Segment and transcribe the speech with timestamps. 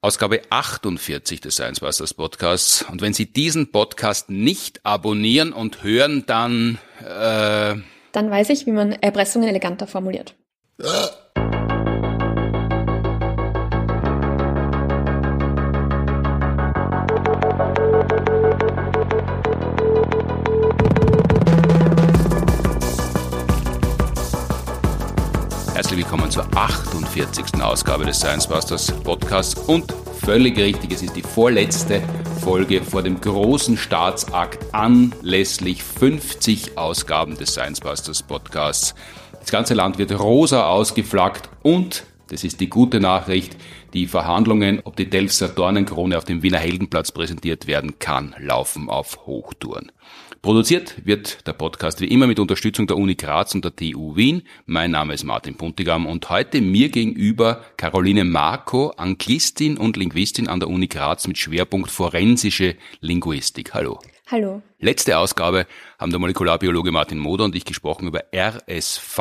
[0.00, 2.84] Ausgabe 48 des Science Busters Podcasts.
[2.88, 6.78] Und wenn Sie diesen Podcast nicht abonnieren und hören, dann...
[7.00, 7.74] Äh
[8.12, 10.36] dann weiß ich, wie man Erpressungen eleganter formuliert.
[26.38, 27.60] zur 48.
[27.60, 29.92] Ausgabe des Science Busters Podcasts und
[30.24, 32.00] völlig richtig, es ist die vorletzte
[32.44, 38.94] Folge vor dem großen Staatsakt anlässlich 50 Ausgaben des Science Busters Podcasts.
[39.40, 43.56] Das ganze Land wird rosa ausgeflaggt und das ist die gute Nachricht.
[43.92, 49.26] Die Verhandlungen, ob die Delfser Dornenkrone auf dem Wiener Heldenplatz präsentiert werden kann, laufen auf
[49.26, 49.90] Hochtouren.
[50.40, 54.42] Produziert wird der Podcast wie immer mit Unterstützung der Uni Graz und der TU Wien.
[54.66, 60.60] Mein Name ist Martin Puntigam und heute mir gegenüber Caroline Marco, Anglistin und Linguistin an
[60.60, 63.74] der Uni Graz mit Schwerpunkt forensische Linguistik.
[63.74, 63.98] Hallo.
[64.30, 64.62] Hallo.
[64.78, 65.66] Letzte Ausgabe
[65.98, 69.18] haben der Molekularbiologe Martin Moder und ich gesprochen über RSV,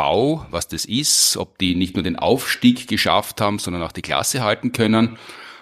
[0.51, 4.43] was das ist, ob die nicht nur den Aufstieg geschafft haben, sondern auch die Klasse
[4.43, 5.17] halten können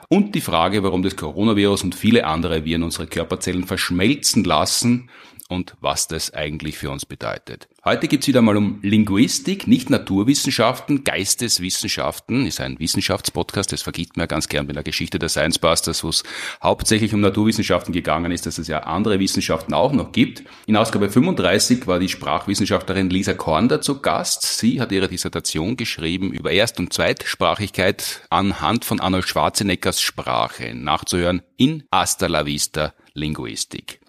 [0.10, 5.10] und die Frage, warum das Coronavirus und viele andere Viren unsere Körperzellen verschmelzen lassen
[5.50, 7.68] und was das eigentlich für uns bedeutet.
[7.84, 14.28] Heute geht's wieder mal um Linguistik, nicht Naturwissenschaften, Geisteswissenschaften, ist ein Wissenschaftspodcast, das vergibt mir
[14.28, 16.24] ganz gern bei der Geschichte der Science Busters, wo es
[16.64, 20.44] hauptsächlich um Naturwissenschaften gegangen ist, dass es ja andere Wissenschaften auch noch gibt.
[20.66, 24.58] In Ausgabe 35 war die Sprachwissenschaftlerin Lisa Korn dazu Gast.
[24.58, 31.44] Sie hat ihre Dissertation geschrieben über Erst- und Zweitsprachigkeit anhand von Arnold Schwarzeneggers Sprache, nachzuhören
[31.58, 34.00] in Hasta la Vista Linguistik.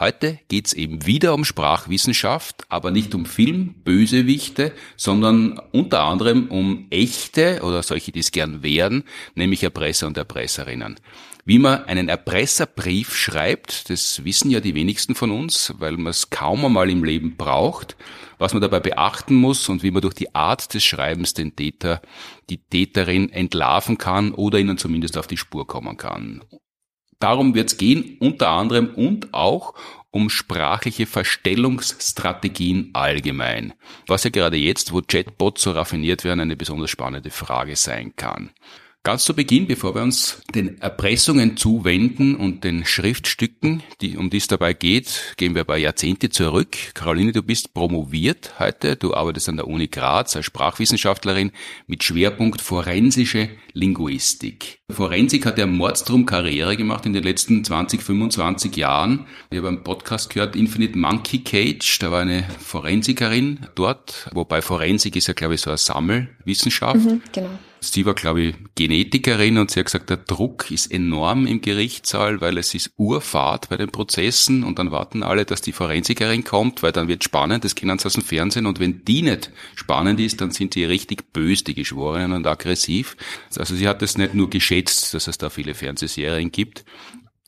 [0.00, 6.88] Heute geht's eben wieder um Sprachwissenschaft, aber nicht um Film, Bösewichte, sondern unter anderem um
[6.90, 9.04] echte oder solche, die es gern wären,
[9.36, 10.96] nämlich Erpresser und Erpresserinnen.
[11.44, 16.30] Wie man einen Erpresserbrief schreibt, das wissen ja die wenigsten von uns, weil man es
[16.30, 17.96] kaum einmal im Leben braucht,
[18.38, 22.02] was man dabei beachten muss und wie man durch die Art des Schreibens den Täter,
[22.50, 26.42] die Täterin entlarven kann oder ihnen zumindest auf die Spur kommen kann.
[27.18, 29.74] Darum wird es gehen, unter anderem und auch
[30.10, 33.72] um sprachliche Verstellungsstrategien allgemein,
[34.06, 38.50] was ja gerade jetzt, wo Chatbots so raffiniert werden, eine besonders spannende Frage sein kann.
[39.06, 44.38] Ganz zu Beginn, bevor wir uns den Erpressungen zuwenden und den Schriftstücken, die, um die
[44.38, 46.74] es dabei geht, gehen wir paar Jahrzehnte zurück.
[46.94, 48.96] Caroline, du bist promoviert heute.
[48.96, 51.52] Du arbeitest an der Uni Graz als Sprachwissenschaftlerin
[51.86, 54.78] mit Schwerpunkt forensische Linguistik.
[54.90, 59.26] Forensik hat ja Mordstrom Karriere gemacht in den letzten 20, 25 Jahren.
[59.50, 61.98] Ich habe einen Podcast gehört, Infinite Monkey Cage.
[61.98, 67.04] Da war eine Forensikerin dort, wobei Forensik ist ja, glaube ich, so eine Sammelwissenschaft.
[67.04, 67.58] Mhm, genau.
[67.92, 72.40] Sie war, glaube ich, Genetikerin und sie hat gesagt, der Druck ist enorm im Gerichtssaal,
[72.40, 76.82] weil es ist Urfahrt bei den Prozessen und dann warten alle, dass die Forensikerin kommt,
[76.82, 80.20] weil dann wird spannend, das kennen sie aus dem Fernsehen und wenn die nicht spannend
[80.20, 83.16] ist, dann sind sie richtig böse, die Geschworenen und aggressiv.
[83.56, 86.84] Also sie hat es nicht nur geschätzt, dass es da viele Fernsehserien gibt.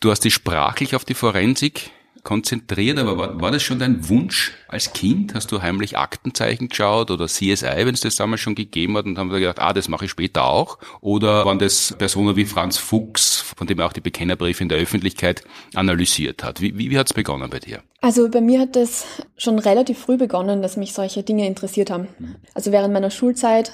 [0.00, 1.90] Du hast dich sprachlich auf die Forensik
[2.26, 5.32] konzentriert, aber war, war das schon dein Wunsch als Kind?
[5.32, 9.16] Hast du heimlich Aktenzeichen geschaut oder CSI, wenn es das damals schon gegeben hat und
[9.16, 10.78] haben gedacht, ah, das mache ich später auch?
[11.00, 14.78] Oder waren das Personen wie Franz Fuchs, von dem er auch die Bekennerbriefe in der
[14.78, 15.44] Öffentlichkeit
[15.74, 16.60] analysiert hat?
[16.60, 17.84] Wie, wie, wie hat es begonnen bei dir?
[18.00, 22.08] Also bei mir hat das schon relativ früh begonnen, dass mich solche Dinge interessiert haben.
[22.18, 22.36] Mhm.
[22.54, 23.70] Also während meiner Schulzeit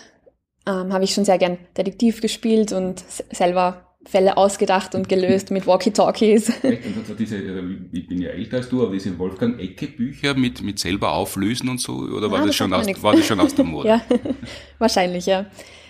[0.66, 3.02] ähm, habe ich schon sehr gern Detektiv gespielt und
[3.32, 6.52] selber Fälle ausgedacht und gelöst mit Walkie-Talkies.
[7.02, 11.12] Also diese, äh, ich bin ja älter als du, aber diese Wolfgang-Ecke-Bücher mit, mit selber
[11.12, 13.68] auflösen und so, oder war, ah, das, das, schon aus, war das schon aus dem
[13.68, 13.86] Mord?
[13.86, 14.02] ja,
[14.78, 15.46] wahrscheinlich, ja.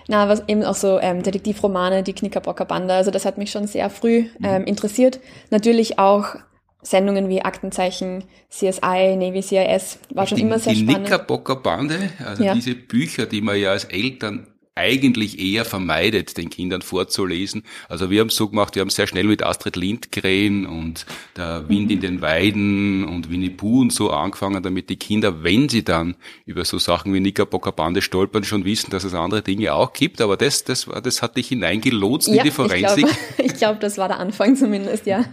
[0.08, 3.66] Na, was eben auch so ähm, Detektivromane, die Knickerbocker Bande, also das hat mich schon
[3.66, 4.44] sehr früh mhm.
[4.44, 5.20] ähm, interessiert.
[5.50, 6.36] Natürlich auch
[6.82, 11.06] Sendungen wie Aktenzeichen, CSI, Navy CIS, war schon die, immer sehr die spannend.
[11.06, 12.54] Die Knickerbocker Bande, also ja.
[12.54, 17.62] diese Bücher, die man ja als Eltern eigentlich eher vermeidet, den Kindern vorzulesen.
[17.88, 21.04] Also wir haben es so gemacht, wir haben sehr schnell mit Astrid Lindgren und
[21.36, 25.68] der Wind in den Weiden und Winnie Pooh und so angefangen, damit die Kinder, wenn
[25.68, 26.16] sie dann
[26.46, 30.20] über so Sachen wie Knickerbocker Bande stolpern, schon wissen, dass es andere Dinge auch gibt.
[30.20, 33.06] Aber das, das, war, das hat dich hineingelotst ja, in die Forensik.
[33.38, 35.24] Ich glaube, glaub, das war der Anfang zumindest, ja.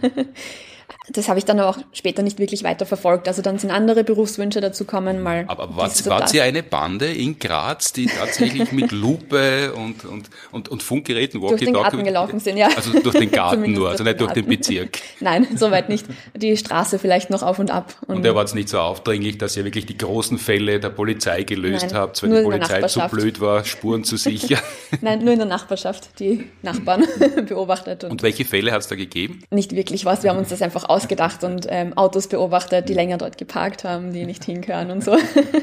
[1.12, 3.28] Das habe ich dann auch später nicht wirklich weiter verfolgt.
[3.28, 5.44] Also dann sind andere Berufswünsche dazu kommen, mal.
[5.48, 10.30] Aber, aber war, war sie eine Bande in Graz, die tatsächlich mit Lupe und, und,
[10.52, 12.68] und, und Funkgeräten Walkie Durch den Garten gelaufen sind, ja.
[12.74, 14.98] Also durch den Garten nur, also nicht durch den Bezirk.
[15.20, 16.06] Nein, soweit nicht.
[16.34, 17.94] Die Straße vielleicht noch auf und ab.
[18.06, 20.90] Und, und er war es nicht so aufdringlich, dass ihr wirklich die großen Fälle der
[20.90, 24.60] Polizei gelöst Nein, habt, weil die Polizei zu blöd war, Spuren zu sichern.
[25.00, 27.04] Nein, nur in der Nachbarschaft, die Nachbarn
[27.48, 28.04] beobachtet.
[28.04, 29.42] Und, und welche Fälle hat es da gegeben?
[29.50, 30.22] Nicht wirklich was.
[30.22, 33.84] Wir haben uns das einfach aus ausgedacht und ähm, Autos beobachtet, die länger dort geparkt
[33.84, 35.16] haben, die nicht hingehören und so.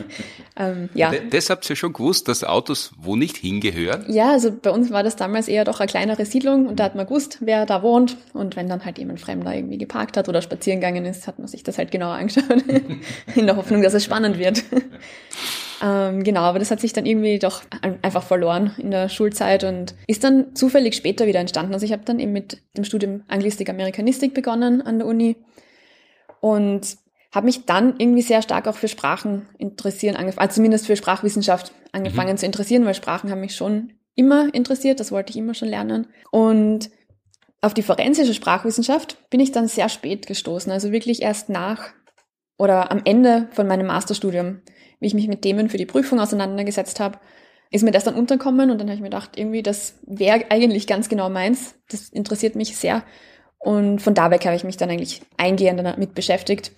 [0.58, 1.12] ähm, ja.
[1.12, 4.06] D das habt ihr schon gewusst, dass Autos wo nicht hingehören?
[4.08, 6.96] Ja, also bei uns war das damals eher doch eine kleinere Siedlung und da hat
[6.96, 10.42] man gewusst, wer da wohnt und wenn dann halt jemand Fremder irgendwie geparkt hat oder
[10.42, 12.64] spazieren gegangen ist, hat man sich das halt genauer angeschaut,
[13.36, 14.64] in der Hoffnung, dass es spannend wird.
[15.82, 17.62] Ähm, genau, aber das hat sich dann irgendwie doch
[18.02, 21.74] einfach verloren in der Schulzeit und ist dann zufällig später wieder entstanden.
[21.74, 25.36] Also ich habe dann eben mit dem Studium Anglistik, Amerikanistik begonnen an der Uni
[26.42, 26.98] und
[27.34, 31.72] habe mich dann irgendwie sehr stark auch für Sprachen interessieren angefangen, also zumindest für Sprachwissenschaft
[31.92, 32.38] angefangen mhm.
[32.38, 36.08] zu interessieren, weil Sprachen haben mich schon immer interessiert, das wollte ich immer schon lernen.
[36.32, 36.90] Und
[37.62, 41.90] auf die forensische Sprachwissenschaft bin ich dann sehr spät gestoßen, also wirklich erst nach
[42.58, 44.62] oder am Ende von meinem Masterstudium
[45.00, 47.20] wie ich mich mit Themen für die Prüfung auseinandergesetzt habe,
[47.70, 50.88] ist mir das dann unterkommen und dann habe ich mir gedacht, irgendwie, das wäre eigentlich
[50.88, 51.76] ganz genau meins.
[51.90, 53.04] Das interessiert mich sehr.
[53.60, 56.72] Und von da weg habe ich mich dann eigentlich eingehend damit beschäftigt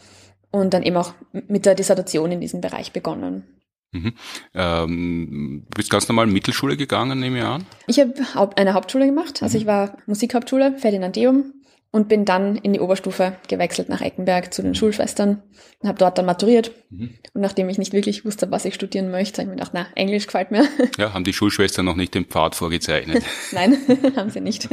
[0.52, 3.44] und dann eben auch mit der Dissertation in diesem Bereich begonnen.
[3.92, 4.14] Mhm.
[4.54, 7.66] Ähm, du bist ganz normal Mittelschule gegangen, nehme ich an?
[7.88, 9.44] Ich habe eine Hauptschule gemacht.
[9.44, 9.62] Also mhm.
[9.62, 11.54] ich war Musikhauptschule, Ferdinandeum
[11.92, 15.42] und bin dann in die Oberstufe gewechselt nach Eckenberg zu den Schulschwestern
[15.82, 16.72] und habe dort dann maturiert.
[16.90, 17.16] Mhm.
[17.34, 19.88] Und nachdem ich nicht wirklich wusste, was ich studieren möchte, habe ich mir gedacht, na,
[19.96, 20.68] Englisch gefällt mir.
[20.98, 23.24] Ja, haben die Schulschwestern noch nicht den Pfad vorgezeichnet?
[23.52, 23.78] Nein,
[24.16, 24.70] haben sie nicht.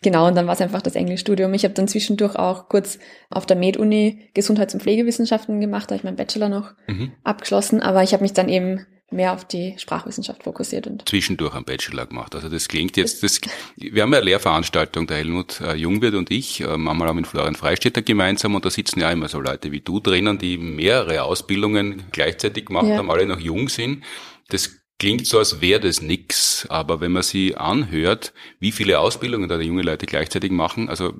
[0.00, 1.52] genau, und dann war es einfach das Englischstudium.
[1.52, 5.96] Ich habe dann zwischendurch auch kurz auf der Med-Uni Gesundheits- und Pflegewissenschaften gemacht, da habe
[5.98, 7.12] ich meinen Bachelor noch mhm.
[7.24, 10.86] abgeschlossen, aber ich habe mich dann eben mehr auf die Sprachwissenschaft fokussiert.
[10.86, 12.34] Und Zwischendurch am Bachelor gemacht.
[12.34, 13.40] Also das klingt jetzt, das,
[13.76, 17.26] wir haben ja eine Lehrveranstaltung, der Helmut äh, Jungwirth und ich, äh, manchmal auch mit
[17.26, 21.22] Florian Freistetter gemeinsam und da sitzen ja immer so Leute wie du drinnen, die mehrere
[21.22, 22.96] Ausbildungen gleichzeitig gemacht ja.
[22.98, 24.04] haben, alle noch jung sind.
[24.48, 29.48] Das Klingt so, als wäre das nix, aber wenn man sie anhört, wie viele Ausbildungen
[29.48, 31.14] da die junge Leute gleichzeitig machen, also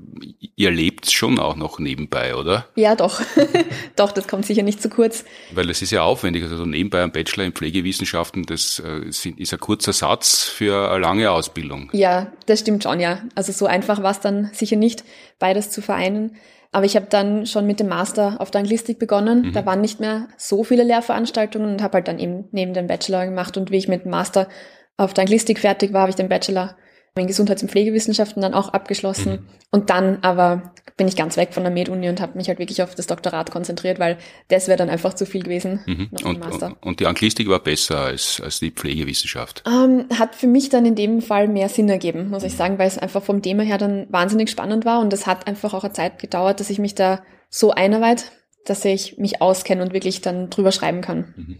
[0.55, 2.69] ihr lebt's schon auch noch nebenbei, oder?
[2.75, 3.23] Ja, doch.
[3.97, 5.25] doch, das kommt sicher nicht zu kurz.
[5.53, 9.61] Weil es ist ja aufwendig, also nebenbei ein Bachelor in Pflegewissenschaften, das äh, ist ein
[9.61, 11.89] kurzer Satz für eine lange Ausbildung.
[11.95, 13.23] Ja, das stimmt schon, ja.
[13.35, 15.05] Also so einfach war es dann sicher nicht,
[15.39, 16.37] beides zu vereinen.
[16.73, 19.49] Aber ich habe dann schon mit dem Master auf der Anglistik begonnen.
[19.49, 19.53] Mhm.
[19.53, 23.25] Da waren nicht mehr so viele Lehrveranstaltungen und habe halt dann eben neben dem Bachelor
[23.27, 23.57] gemacht.
[23.57, 24.49] Und wie ich mit dem Master
[24.97, 26.77] auf der Anglistik fertig war, habe ich den Bachelor
[27.17, 29.33] in Gesundheits- und Pflegewissenschaften dann auch abgeschlossen.
[29.33, 29.47] Mhm.
[29.73, 32.83] Und dann aber bin ich ganz weg von der Med-Uni und habe mich halt wirklich
[32.83, 34.19] auf das Doktorat konzentriert, weil
[34.49, 35.81] das wäre dann einfach zu viel gewesen.
[35.87, 36.11] Mhm.
[36.23, 39.65] Und, und, die Anglistik war besser als, als die Pflegewissenschaft?
[39.67, 42.87] Ähm, hat für mich dann in dem Fall mehr Sinn ergeben, muss ich sagen, weil
[42.87, 45.95] es einfach vom Thema her dann wahnsinnig spannend war und es hat einfach auch eine
[45.95, 48.25] Zeit gedauert, dass ich mich da so einarbeite,
[48.67, 51.33] dass ich mich auskenne und wirklich dann drüber schreiben kann.
[51.35, 51.57] Mhm.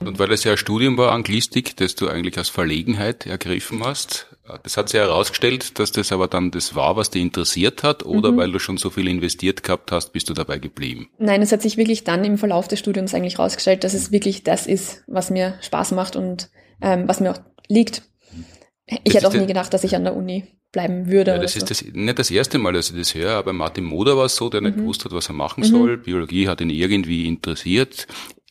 [0.00, 4.27] Und weil das ja ein Studium war, Anglistik, das du eigentlich aus Verlegenheit ergriffen hast,
[4.62, 8.32] das hat sich herausgestellt, dass das aber dann das war, was dich interessiert hat, oder
[8.32, 8.36] mhm.
[8.38, 11.10] weil du schon so viel investiert gehabt hast, bist du dabei geblieben?
[11.18, 14.44] Nein, es hat sich wirklich dann im Verlauf des Studiums eigentlich herausgestellt, dass es wirklich
[14.44, 16.50] das ist, was mir Spaß macht und
[16.80, 18.02] ähm, was mir auch liegt.
[18.86, 21.32] Ich das hätte auch nie gedacht, dass ich an der Uni bleiben würde.
[21.32, 24.16] Ja, das ist das, nicht das erste Mal, dass ich das höre, aber Martin Moder
[24.16, 24.66] war es so, der mhm.
[24.66, 25.68] nicht gewusst hat, was er machen mhm.
[25.68, 25.96] soll.
[25.98, 28.06] Biologie hat ihn irgendwie interessiert.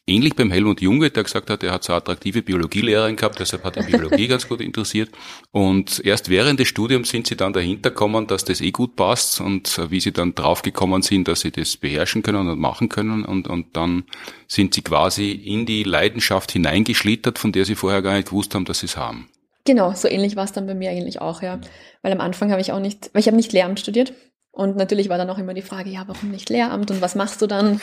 [0.10, 3.76] Ähnlich beim Helmut Junge, der gesagt hat, er hat so attraktive Biologielehrerin gehabt, deshalb hat
[3.76, 5.10] er Biologie ganz gut interessiert.
[5.52, 9.42] Und erst während des Studiums sind sie dann dahinter gekommen, dass das eh gut passt
[9.42, 13.26] und wie sie dann draufgekommen sind, dass sie das beherrschen können und machen können.
[13.26, 14.06] Und, und dann
[14.48, 18.64] sind sie quasi in die Leidenschaft hineingeschlittert, von der sie vorher gar nicht gewusst haben,
[18.64, 19.28] dass sie es haben.
[19.66, 21.60] Genau, so ähnlich war es dann bei mir eigentlich auch, ja.
[22.02, 24.14] Weil am Anfang habe ich auch nicht, weil ich habe nicht Lehramt studiert,
[24.58, 27.44] und natürlich war dann auch immer die Frage, ja, warum nicht Lehramt und was machst
[27.44, 27.80] du dann?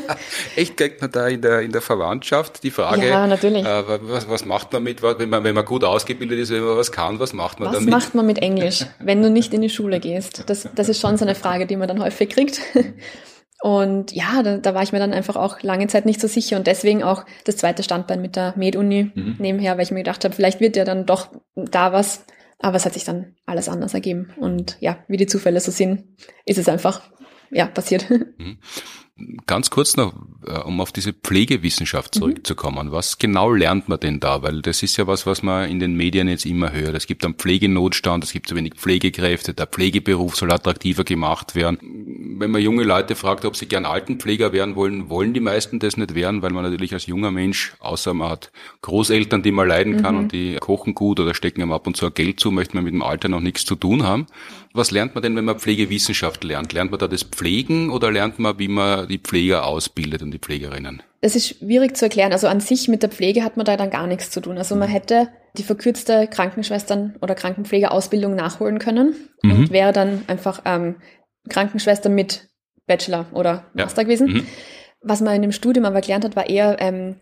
[0.56, 3.62] Echt kriegt man da in der, in der Verwandtschaft die Frage, ja, natürlich.
[3.62, 6.78] Äh, was, was macht man mit, wenn man, wenn man gut ausgebildet ist, wenn man
[6.78, 7.92] was kann, was macht man was damit?
[7.92, 10.44] Was macht man mit Englisch, wenn du nicht in die Schule gehst?
[10.46, 12.58] Das, das ist schon so eine Frage, die man dann häufig kriegt.
[13.60, 16.58] Und ja, da, da war ich mir dann einfach auch lange Zeit nicht so sicher
[16.58, 19.36] und deswegen auch das zweite Standbein mit der Med-Uni mhm.
[19.38, 22.26] nebenher, weil ich mir gedacht habe, vielleicht wird ja dann doch da was
[22.58, 24.32] aber es hat sich dann alles anders ergeben.
[24.36, 26.04] Und ja, wie die Zufälle so sind,
[26.44, 27.02] ist es einfach,
[27.50, 28.06] ja, passiert.
[29.46, 30.12] Ganz kurz noch,
[30.44, 32.18] äh, um auf diese Pflegewissenschaft mhm.
[32.18, 32.88] zurückzukommen.
[32.88, 32.92] Mhm.
[32.92, 34.42] Was genau lernt man denn da?
[34.42, 36.96] Weil das ist ja was, was man in den Medien jetzt immer hört.
[36.96, 41.78] Es gibt einen Pflegenotstand, es gibt zu wenig Pflegekräfte, der Pflegeberuf soll attraktiver gemacht werden.
[42.38, 45.96] Wenn man junge Leute fragt, ob sie gern Altenpfleger werden wollen, wollen die meisten das
[45.96, 48.50] nicht werden, weil man natürlich als junger Mensch, außer man hat
[48.82, 50.20] Großeltern, die man leiden kann mhm.
[50.22, 52.94] und die kochen gut oder stecken einem ab und zu Geld zu, möchte man mit
[52.94, 54.26] dem Alter noch nichts zu tun haben.
[54.76, 56.72] Was lernt man denn, wenn man Pflegewissenschaft lernt?
[56.72, 60.40] Lernt man da das Pflegen oder lernt man, wie man die Pfleger ausbildet und die
[60.40, 61.00] Pflegerinnen?
[61.20, 62.32] Das ist schwierig zu erklären.
[62.32, 64.58] Also an sich mit der Pflege hat man da dann gar nichts zu tun.
[64.58, 69.52] Also man hätte die verkürzte Krankenschwestern- oder Krankenpflegeausbildung nachholen können mhm.
[69.52, 70.96] und wäre dann einfach ähm,
[71.48, 72.48] Krankenschwester mit
[72.88, 74.08] Bachelor oder Master ja.
[74.08, 74.26] gewesen.
[74.26, 74.46] Mhm.
[75.02, 77.20] Was man in dem Studium aber gelernt hat, war eher ähm,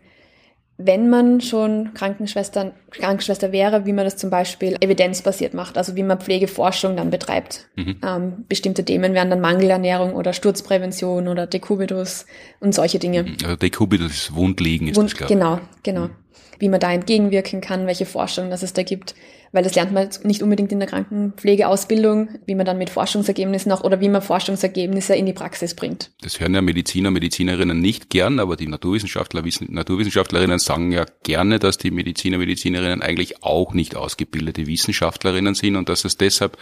[0.77, 6.03] wenn man schon Krankenschwestern, Krankenschwester wäre, wie man das zum Beispiel evidenzbasiert macht, also wie
[6.03, 7.69] man Pflegeforschung dann betreibt.
[7.75, 7.97] Mhm.
[8.03, 12.25] Ähm, bestimmte Themen wären dann Mangelernährung oder Sturzprävention oder Dekubitus
[12.59, 13.23] und solche Dinge.
[13.23, 13.37] Mhm.
[13.43, 15.29] Also Dekubitus ist Wundliegen, ist Wund, das klar.
[15.29, 16.07] Genau, genau.
[16.07, 16.15] Mhm.
[16.59, 19.13] Wie man da entgegenwirken kann, welche Forschung das es da gibt
[19.53, 23.83] weil das lernt man nicht unbedingt in der Krankenpflegeausbildung, wie man dann mit Forschungsergebnissen auch
[23.83, 26.11] oder wie man Forschungsergebnisse in die Praxis bringt.
[26.21, 31.77] Das hören ja Mediziner, Medizinerinnen nicht gern, aber die Naturwissenschaftler, Naturwissenschaftlerinnen sagen ja gerne, dass
[31.77, 36.57] die Mediziner, Medizinerinnen eigentlich auch nicht ausgebildete Wissenschaftlerinnen sind und dass es deshalb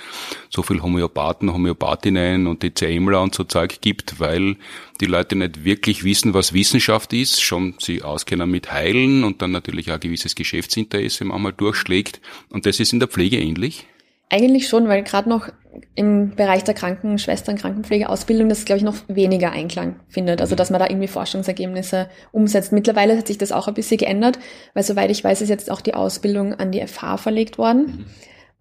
[0.50, 4.58] so viel Homöopathen, Homöopathinnen und DCMler und so Zeug gibt, weil
[5.00, 9.52] die Leute nicht wirklich wissen, was Wissenschaft ist, schon sie auskennen mit Heilen und dann
[9.52, 12.22] natürlich auch ein gewisses Geschäftsinteresse manchmal durchschlägt.
[12.50, 13.88] Und das ist in der Pflege ähnlich?
[14.30, 15.50] Eigentlich schon, weil gerade noch
[15.96, 20.42] im Bereich der Krankenschwestern, Krankenpflegeausbildung das, glaube ich, noch weniger Einklang findet.
[20.42, 22.72] Also, dass man da irgendwie Forschungsergebnisse umsetzt.
[22.72, 24.40] Mittlerweile hat sich das auch ein bisschen geändert,
[24.74, 27.82] weil soweit ich weiß, ist jetzt auch die Ausbildung an die FH verlegt worden.
[27.82, 28.06] Mhm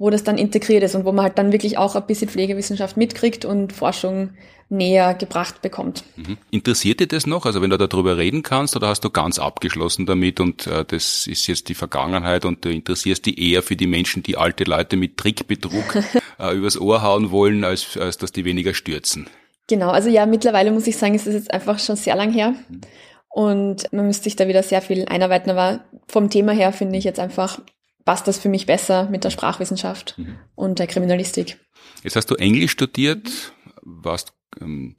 [0.01, 2.97] wo das dann integriert ist und wo man halt dann wirklich auch ein bisschen Pflegewissenschaft
[2.97, 4.31] mitkriegt und Forschung
[4.71, 6.05] näher gebracht bekommt.
[6.17, 6.39] Mhm.
[6.51, 7.45] Interessiert dir das noch?
[7.45, 11.27] Also wenn du darüber reden kannst oder hast du ganz abgeschlossen damit und äh, das
[11.27, 14.97] ist jetzt die Vergangenheit und du interessierst dich eher für die Menschen, die alte Leute
[14.97, 15.99] mit Trickbetrug
[16.39, 19.27] äh, übers Ohr hauen wollen, als, als dass die weniger stürzen?
[19.69, 22.55] Genau, also ja, mittlerweile muss ich sagen, ist das jetzt einfach schon sehr lang her.
[23.29, 25.51] Und man müsste sich da wieder sehr viel einarbeiten.
[25.51, 27.61] Aber vom Thema her finde ich jetzt einfach
[28.11, 30.37] passt das für mich besser mit der Sprachwissenschaft mhm.
[30.57, 31.61] und der Kriminalistik.
[32.03, 33.53] Jetzt hast du Englisch studiert,
[33.83, 34.97] warst ähm,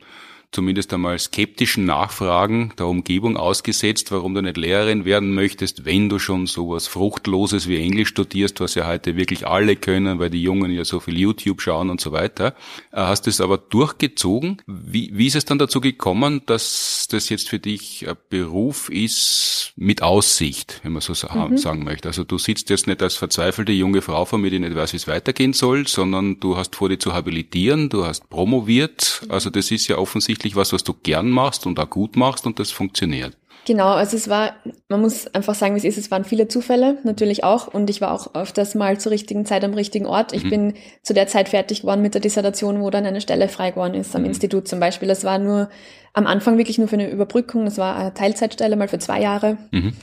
[0.51, 6.19] zumindest einmal skeptischen Nachfragen der Umgebung ausgesetzt, warum du nicht Lehrerin werden möchtest, wenn du
[6.19, 10.71] schon sowas Fruchtloses wie Englisch studierst, was ja heute wirklich alle können, weil die Jungen
[10.71, 12.53] ja so viel YouTube schauen und so weiter.
[12.91, 14.61] Äh, hast es aber durchgezogen.
[14.67, 19.71] Wie, wie ist es dann dazu gekommen, dass das jetzt für dich ein Beruf ist
[19.77, 21.57] mit Aussicht, wenn man so mhm.
[21.57, 22.09] sagen möchte?
[22.09, 24.97] Also du sitzt jetzt nicht als verzweifelte junge Frau vor mir, die nicht weiß, wie
[24.97, 29.21] es weitergehen soll, sondern du hast vor, dich zu habilitieren, du hast promoviert.
[29.29, 32.45] Also das ist ja offensichtlich offensichtlich was, was du gern machst und auch gut machst
[32.45, 33.37] und das funktioniert.
[33.67, 34.55] Genau, also es war,
[34.89, 38.01] man muss einfach sagen, wie es ist, es waren viele Zufälle, natürlich auch, und ich
[38.01, 40.33] war auch öfters mal zur richtigen Zeit am richtigen Ort.
[40.33, 40.49] Ich mhm.
[40.49, 43.93] bin zu der Zeit fertig geworden mit der Dissertation, wo dann eine Stelle frei geworden
[43.93, 44.29] ist, am mhm.
[44.29, 45.07] Institut zum Beispiel.
[45.07, 45.69] Das war nur
[46.13, 49.57] am Anfang wirklich nur für eine Überbrückung, das war eine Teilzeitstelle, mal für zwei Jahre.
[49.69, 49.93] Mhm.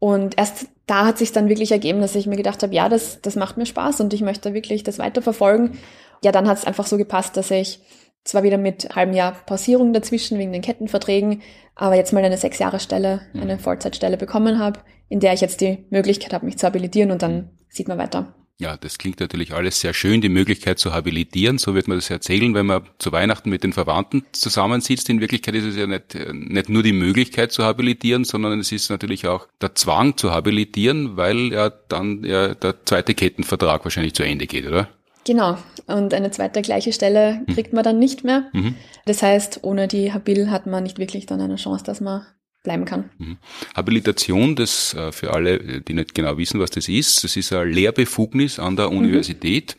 [0.00, 3.20] Und erst da hat sich dann wirklich ergeben, dass ich mir gedacht habe, ja, das,
[3.22, 5.78] das macht mir Spaß und ich möchte wirklich das weiterverfolgen.
[6.24, 7.80] Ja, dann hat es einfach so gepasst, dass ich
[8.26, 11.42] zwar wieder mit halbem Jahr Pausierung dazwischen wegen den Kettenverträgen,
[11.74, 13.42] aber jetzt mal eine sechs Jahre Stelle, mhm.
[13.42, 17.22] eine Vollzeitstelle bekommen habe, in der ich jetzt die Möglichkeit habe, mich zu habilitieren und
[17.22, 18.34] dann sieht man weiter.
[18.58, 21.58] Ja, das klingt natürlich alles sehr schön, die Möglichkeit zu habilitieren.
[21.58, 25.10] So wird man das erzählen, wenn man zu Weihnachten mit den Verwandten zusammensitzt.
[25.10, 28.88] In Wirklichkeit ist es ja nicht, nicht nur die Möglichkeit zu habilitieren, sondern es ist
[28.88, 34.22] natürlich auch der Zwang zu habilitieren, weil ja dann ja der zweite Kettenvertrag wahrscheinlich zu
[34.22, 34.88] Ende geht, oder?
[35.26, 35.58] Genau.
[35.88, 37.54] Und eine zweite gleiche Stelle hm.
[37.54, 38.48] kriegt man dann nicht mehr.
[38.52, 38.76] Mhm.
[39.06, 42.24] Das heißt, ohne die Habil hat man nicht wirklich dann eine Chance, dass man
[42.62, 43.10] bleiben kann.
[43.18, 43.38] Mhm.
[43.74, 47.64] Habilitation, das äh, für alle, die nicht genau wissen, was das ist, das ist eine
[47.64, 48.98] Lehrbefugnis an der mhm.
[48.98, 49.76] Universität.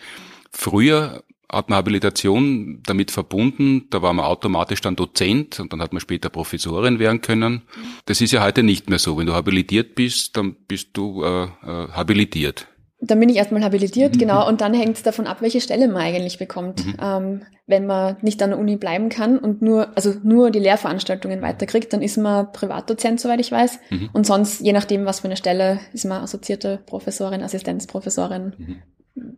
[0.52, 5.94] Früher hat man Habilitation damit verbunden, da war man automatisch dann Dozent und dann hat
[5.94, 7.62] man später Professorin werden können.
[8.06, 9.18] Das ist ja heute nicht mehr so.
[9.18, 11.48] Wenn du habilitiert bist, dann bist du äh, äh,
[11.92, 12.68] habilitiert.
[13.00, 14.20] Dann bin ich erstmal habilitiert, mhm.
[14.20, 16.86] genau, und dann hängt es davon ab, welche Stelle man eigentlich bekommt.
[16.86, 16.96] Mhm.
[17.02, 21.42] Ähm, wenn man nicht an der Uni bleiben kann und nur, also nur die Lehrveranstaltungen
[21.42, 23.80] weiterkriegt, dann ist man Privatdozent, soweit ich weiß.
[23.90, 24.10] Mhm.
[24.14, 28.54] Und sonst, je nachdem, was für eine Stelle, ist man assoziierte Professorin, Assistenzprofessorin.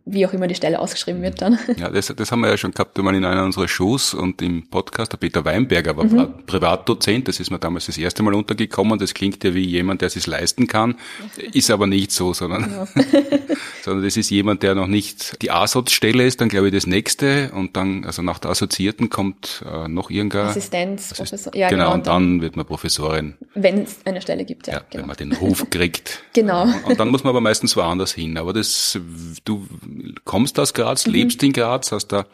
[0.04, 1.58] Wie auch immer die Stelle ausgeschrieben wird dann.
[1.76, 4.68] Ja, das, das haben wir ja schon gehabt, mal in einer unserer Shows und im
[4.68, 6.44] Podcast, der Peter Weinberger war mhm.
[6.46, 10.08] Privatdozent, das ist mir damals das erste Mal untergekommen, das klingt ja wie jemand, der
[10.08, 10.96] es leisten kann,
[11.52, 12.86] ist aber nicht so, sondern, ja.
[13.82, 17.52] sondern das ist jemand, der noch nicht die ASOZ-Stelle ist, dann glaube ich das nächste
[17.52, 21.94] und dann, also nach der Assoziierten kommt äh, noch irgendein Assistenz, Professor, ja genau, genau
[21.94, 23.34] und dann, dann, wird man Professorin.
[23.54, 24.74] Wenn es eine Stelle gibt, ja.
[24.74, 25.02] ja genau.
[25.02, 26.22] Wenn man den Ruf kriegt.
[26.32, 26.66] genau.
[26.84, 28.98] Und dann muss man aber meistens woanders hin, aber das,
[29.44, 29.66] du
[30.24, 31.12] kommst aus Graz, mhm.
[31.12, 32.26] lebst in Graz, hast da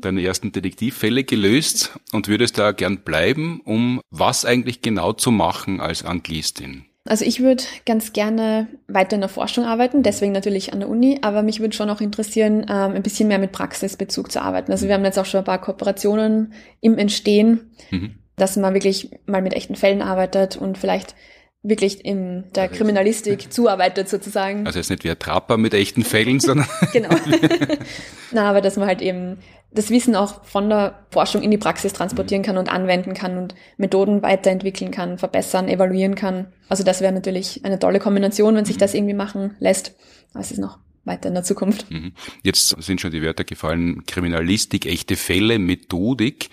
[0.00, 5.80] deine ersten Detektivfälle gelöst und würdest da gern bleiben, um was eigentlich genau zu machen
[5.80, 6.84] als Anglistin?
[7.06, 11.18] Also ich würde ganz gerne weiter in der Forschung arbeiten, deswegen natürlich an der Uni,
[11.22, 14.70] aber mich würde schon auch interessieren, ähm, ein bisschen mehr mit Praxisbezug zu arbeiten.
[14.70, 18.16] Also wir haben jetzt auch schon ein paar Kooperationen im Entstehen, mhm.
[18.36, 21.14] dass man wirklich mal mit echten Fällen arbeitet und vielleicht
[21.62, 24.66] wirklich in der also Kriminalistik zuarbeitet sozusagen.
[24.66, 26.66] Also jetzt nicht wie ein Trapper mit echten Fällen, sondern...
[26.92, 27.10] genau.
[28.32, 29.38] Na, aber dass man halt eben
[29.72, 33.54] das Wissen auch von der Forschung in die Praxis transportieren kann und anwenden kann und
[33.76, 36.52] Methoden weiterentwickeln kann, verbessern, evaluieren kann.
[36.68, 39.94] Also das wäre natürlich eine tolle Kombination, wenn sich das irgendwie machen lässt.
[40.32, 41.90] Aber es ist noch weiter in der Zukunft.
[41.90, 42.12] Mhm.
[42.42, 46.50] Jetzt sind schon die Wörter gefallen, Kriminalistik, echte Fälle, Methodik.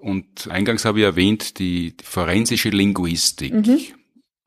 [0.00, 3.52] Und eingangs habe ich erwähnt, die forensische Linguistik.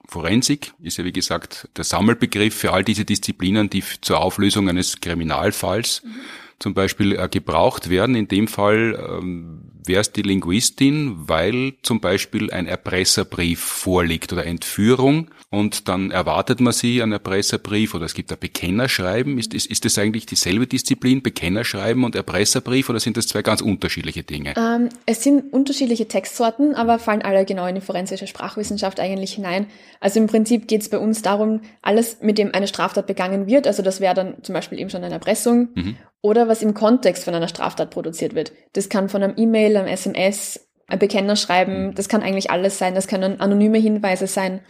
[0.09, 5.01] Forensik ist ja wie gesagt der Sammelbegriff für all diese Disziplinen, die zur Auflösung eines
[5.01, 6.09] Kriminalfalls mhm.
[6.57, 8.15] zum Beispiel äh, gebraucht werden.
[8.15, 14.45] In dem Fall ähm, wäre es die Linguistin, weil zum Beispiel ein Erpresserbrief vorliegt oder
[14.45, 19.39] Entführung und dann erwartet man sie an Erpresserbrief oder es gibt ein Bekennerschreiben.
[19.39, 23.61] Ist, ist, ist das eigentlich dieselbe Disziplin, Bekennerschreiben und Erpresserbrief oder sind das zwei ganz
[23.61, 24.53] unterschiedliche Dinge?
[24.55, 29.65] Ähm, es sind unterschiedliche Textsorten, aber fallen alle genau in die forensische Sprachwissenschaft eigentlich hinein.
[29.99, 33.65] Also im Prinzip geht es bei uns darum, alles, mit dem eine Straftat begangen wird,
[33.65, 35.95] also das wäre dann zum Beispiel eben schon eine Erpressung, mhm.
[36.21, 38.51] oder was im Kontext von einer Straftat produziert wird.
[38.73, 41.95] Das kann von einem E-Mail, einem SMS, ein Bekenner schreiben, mhm.
[41.95, 44.61] das kann eigentlich alles sein, das können anonyme Hinweise sein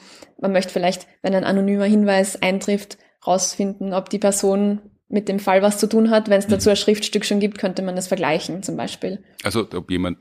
[0.41, 4.81] man möchte vielleicht, wenn ein anonymer Hinweis eintrifft, rausfinden, ob die Person
[5.11, 6.29] mit dem Fall was zu tun hat.
[6.29, 6.73] Wenn es dazu mhm.
[6.73, 9.17] ein Schriftstück schon gibt, könnte man das vergleichen zum Beispiel.
[9.43, 10.19] Also ob jemand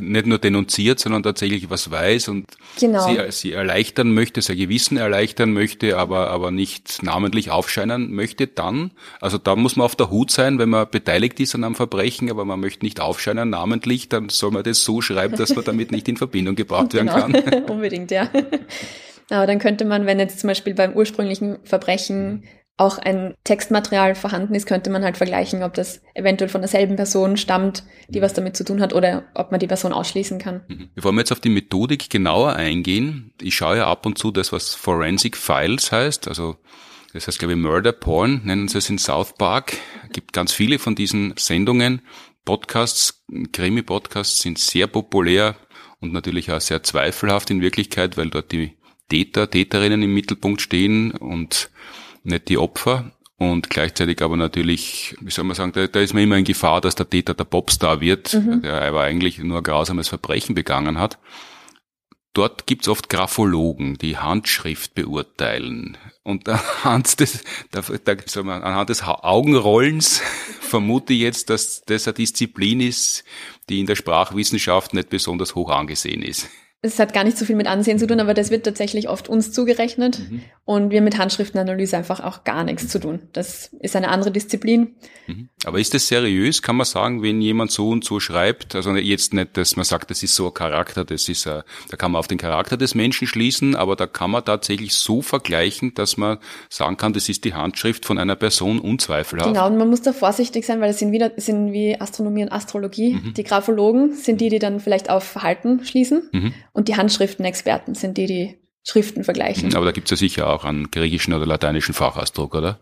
[0.00, 2.46] nicht nur denunziert, sondern tatsächlich was weiß und
[2.80, 3.06] genau.
[3.06, 8.92] sie, sie erleichtern möchte, sein Gewissen erleichtern möchte, aber, aber nicht namentlich aufscheinen möchte, dann,
[9.20, 12.30] also da muss man auf der Hut sein, wenn man beteiligt ist an einem Verbrechen,
[12.30, 15.92] aber man möchte nicht aufscheinen namentlich, dann soll man das so schreiben, dass man damit
[15.92, 17.14] nicht in Verbindung gebracht genau.
[17.14, 17.64] werden kann.
[17.68, 18.30] Unbedingt, ja.
[19.28, 22.44] Aber dann könnte man, wenn jetzt zum Beispiel beim ursprünglichen Verbrechen
[22.76, 27.36] auch ein Textmaterial vorhanden ist, könnte man halt vergleichen, ob das eventuell von derselben Person
[27.36, 30.62] stammt, die was damit zu tun hat, oder ob man die Person ausschließen kann.
[30.68, 30.88] Mhm.
[30.94, 34.52] Bevor wir jetzt auf die Methodik genauer eingehen, ich schaue ja ab und zu das,
[34.52, 36.56] was Forensic Files heißt, also
[37.12, 39.74] das heißt, glaube ich, Murder Porn, nennen sie es in South Park.
[40.04, 42.00] Es gibt ganz viele von diesen Sendungen.
[42.46, 45.56] Podcasts, Krimi-Podcasts sind sehr populär
[46.00, 48.78] und natürlich auch sehr zweifelhaft in Wirklichkeit, weil dort die
[49.10, 51.70] Täter, Täterinnen im Mittelpunkt stehen und
[52.24, 53.12] nicht die Opfer.
[53.38, 56.80] Und gleichzeitig aber natürlich, wie soll man sagen, da, da ist man immer in Gefahr,
[56.80, 58.62] dass der Täter der Popstar wird, mhm.
[58.62, 61.18] der aber eigentlich nur ein grausames Verbrechen begangen hat.
[62.34, 65.98] Dort gibt's oft Graphologen, die Handschrift beurteilen.
[66.22, 66.48] Und
[66.84, 70.22] anhand des, da, da, sagen wir, anhand des Augenrollens
[70.60, 73.24] vermute ich jetzt, dass das eine Disziplin ist,
[73.68, 76.48] die in der Sprachwissenschaft nicht besonders hoch angesehen ist
[76.84, 79.28] es hat gar nicht so viel mit Ansehen zu tun, aber das wird tatsächlich oft
[79.28, 80.42] uns zugerechnet mhm.
[80.64, 83.20] und wir mit Handschriftenanalyse einfach auch gar nichts zu tun.
[83.32, 84.96] Das ist eine andere Disziplin.
[85.28, 85.48] Mhm.
[85.64, 86.60] Aber ist das seriös?
[86.60, 90.10] Kann man sagen, wenn jemand so und so schreibt, also jetzt nicht, dass man sagt,
[90.10, 92.96] das ist so ein Charakter, das ist, ein, da kann man auf den Charakter des
[92.96, 97.44] Menschen schließen, aber da kann man tatsächlich so vergleichen, dass man sagen kann, das ist
[97.44, 99.52] die Handschrift von einer Person unzweifelhaft.
[99.52, 102.50] Genau, und man muss da vorsichtig sein, weil es sind wieder, sind wie Astronomie und
[102.50, 103.20] Astrologie.
[103.22, 103.34] Mhm.
[103.34, 106.28] Die Graphologen sind die, die dann vielleicht auf Verhalten schließen.
[106.72, 109.74] Und die Handschriftenexperten sind die, die Schriften vergleichen.
[109.74, 112.80] Aber da gibt es ja sicher auch einen griechischen oder lateinischen Fachausdruck, oder?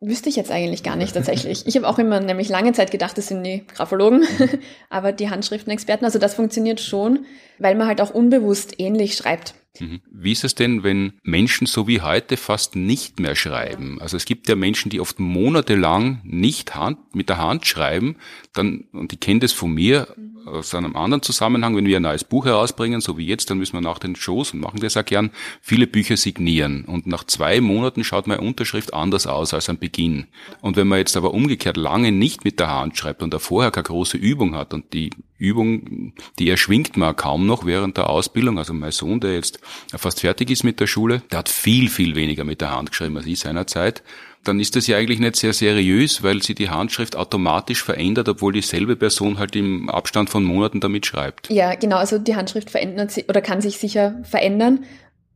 [0.00, 1.66] Wüsste ich jetzt eigentlich gar nicht tatsächlich.
[1.66, 4.48] Ich habe auch immer nämlich lange Zeit gedacht, das sind die Graphologen, mhm.
[4.90, 7.26] aber die Handschriftenexperten, also das funktioniert schon,
[7.58, 9.54] weil man halt auch unbewusst ähnlich schreibt.
[9.80, 10.02] Mhm.
[10.10, 13.98] Wie ist es denn, wenn Menschen so wie heute fast nicht mehr schreiben?
[14.00, 18.16] Also es gibt ja Menschen, die oft monatelang nicht Hand, mit der Hand schreiben,
[18.52, 22.02] dann, und die kennen das von mir, mhm aus einem anderen Zusammenhang, wenn wir ein
[22.02, 24.96] neues Buch herausbringen, so wie jetzt, dann müssen wir nach den Shows und machen das
[24.96, 25.30] auch gern,
[25.60, 26.84] viele Bücher signieren.
[26.84, 30.26] Und nach zwei Monaten schaut meine Unterschrift anders aus als am Beginn.
[30.60, 33.70] Und wenn man jetzt aber umgekehrt lange nicht mit der Hand schreibt und da vorher
[33.70, 38.58] keine große Übung hat und die Übung, die erschwingt man kaum noch während der Ausbildung.
[38.58, 39.60] Also mein Sohn, der jetzt
[39.94, 43.16] fast fertig ist mit der Schule, der hat viel, viel weniger mit der Hand geschrieben
[43.16, 44.02] als ich seinerzeit
[44.44, 48.52] dann ist das ja eigentlich nicht sehr seriös, weil sie die Handschrift automatisch verändert, obwohl
[48.52, 51.50] dieselbe Person halt im Abstand von Monaten damit schreibt.
[51.50, 51.96] Ja, genau.
[51.96, 54.84] Also die Handschrift verändert sich oder kann sich sicher verändern.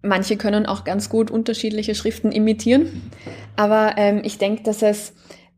[0.03, 3.11] Manche können auch ganz gut unterschiedliche Schriften imitieren.
[3.57, 5.13] Aber ähm, ich denke, dass es,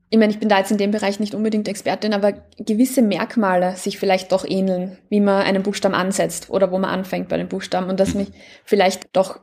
[0.08, 3.76] ich meine, ich bin da jetzt in dem Bereich nicht unbedingt Expertin, aber gewisse Merkmale
[3.76, 7.48] sich vielleicht doch ähneln, wie man einen Buchstaben ansetzt oder wo man anfängt bei den
[7.48, 8.28] Buchstaben und dass mich
[8.64, 9.40] vielleicht doch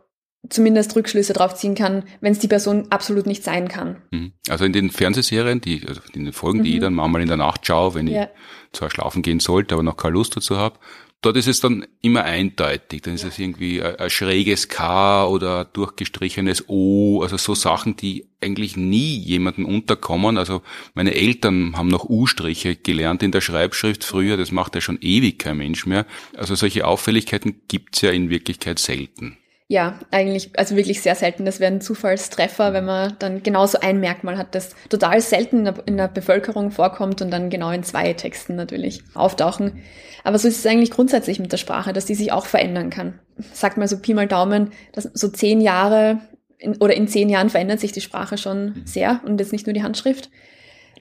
[0.49, 4.01] zumindest Rückschlüsse drauf ziehen kann, wenn es die Person absolut nicht sein kann.
[4.11, 4.33] Mhm.
[4.49, 6.75] Also in den Fernsehserien, die, also in den Folgen, die mhm.
[6.75, 8.23] ich dann manchmal in der Nacht schaue, wenn ja.
[8.23, 8.29] ich
[8.71, 10.79] zwar schlafen gehen sollte, aber noch keine Lust dazu habe,
[11.21, 13.01] dort ist es dann immer eindeutig.
[13.01, 18.27] Dann ist es irgendwie ein, ein schräges K oder durchgestrichenes O, also so Sachen, die
[18.39, 20.37] eigentlich nie jemanden unterkommen.
[20.37, 20.61] Also
[20.93, 25.39] meine Eltern haben noch U-Striche gelernt in der Schreibschrift früher, das macht ja schon ewig
[25.39, 26.05] kein Mensch mehr.
[26.35, 29.37] Also solche Auffälligkeiten gibt's ja in Wirklichkeit selten.
[29.69, 31.43] Ja, eigentlich, also wirklich sehr selten.
[31.43, 35.97] Das wäre ein Zufallstreffer, wenn man dann genauso ein Merkmal hat, das total selten in
[35.97, 39.83] der Bevölkerung vorkommt und dann genau in zwei Texten natürlich auftauchen.
[40.23, 43.19] Aber so ist es eigentlich grundsätzlich mit der Sprache, dass die sich auch verändern kann.
[43.51, 46.21] Sagt mal so Pi mal Daumen, dass so zehn Jahre
[46.59, 49.73] in, oder in zehn Jahren verändert sich die Sprache schon sehr und jetzt nicht nur
[49.73, 50.29] die Handschrift.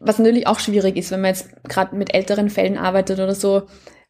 [0.00, 3.62] Was natürlich auch schwierig ist, wenn man jetzt gerade mit älteren Fällen arbeitet oder so,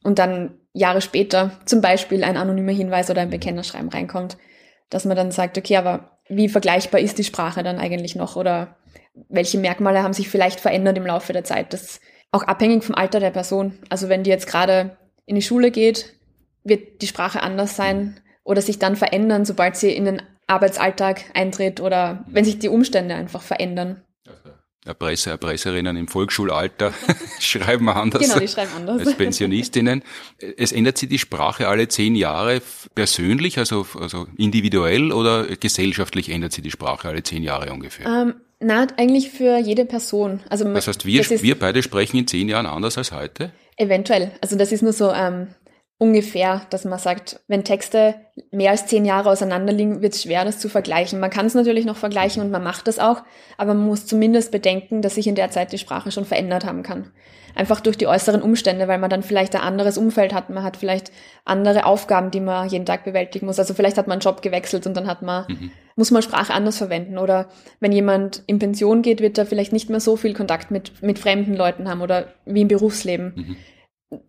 [0.06, 4.38] und dann Jahre später zum Beispiel ein anonymer Hinweis oder ein Bekennerschreiben reinkommt,
[4.88, 8.76] dass man dann sagt, okay, aber wie vergleichbar ist die Sprache dann eigentlich noch oder
[9.28, 11.72] welche Merkmale haben sich vielleicht verändert im Laufe der Zeit?
[11.72, 13.80] Das ist auch abhängig vom Alter der Person.
[13.88, 16.14] Also wenn die jetzt gerade in die Schule geht,
[16.62, 21.80] wird die Sprache anders sein oder sich dann verändern, sobald sie in den Arbeitsalltag eintritt
[21.80, 24.02] oder wenn sich die Umstände einfach verändern.
[24.86, 26.92] Erpresser, Erpresserinnen im Volksschulalter
[27.40, 30.02] schreiben anders, genau, die schreiben anders als Pensionistinnen.
[30.56, 32.62] Es ändert sich die Sprache alle zehn Jahre
[32.94, 38.06] persönlich, also, also individuell oder gesellschaftlich ändert sich die Sprache alle zehn Jahre ungefähr?
[38.06, 40.40] Ähm, na, eigentlich für jede Person.
[40.48, 43.50] Also das heißt, wir, das wir beide sprechen in zehn Jahren anders als heute?
[43.76, 44.32] Eventuell.
[44.40, 45.48] Also das ist nur so ähm,
[45.98, 48.16] ungefähr, dass man sagt, wenn Texte
[48.50, 51.20] mehr als zehn Jahre auseinander liegen, wird es schwer, das zu vergleichen.
[51.20, 53.22] Man kann es natürlich noch vergleichen und man macht das auch,
[53.56, 56.82] aber man muss zumindest bedenken, dass sich in der Zeit die Sprache schon verändert haben
[56.82, 57.12] kann.
[57.54, 60.76] Einfach durch die äußeren Umstände, weil man dann vielleicht ein anderes Umfeld hat, man hat
[60.76, 61.10] vielleicht
[61.46, 63.58] andere Aufgaben, die man jeden Tag bewältigen muss.
[63.58, 65.70] Also vielleicht hat man einen Job gewechselt und dann hat man, mhm.
[65.94, 67.16] muss man Sprache anders verwenden.
[67.16, 67.48] Oder
[67.80, 71.18] wenn jemand in Pension geht, wird er vielleicht nicht mehr so viel Kontakt mit, mit
[71.18, 73.32] fremden Leuten haben oder wie im Berufsleben.
[73.34, 73.56] Mhm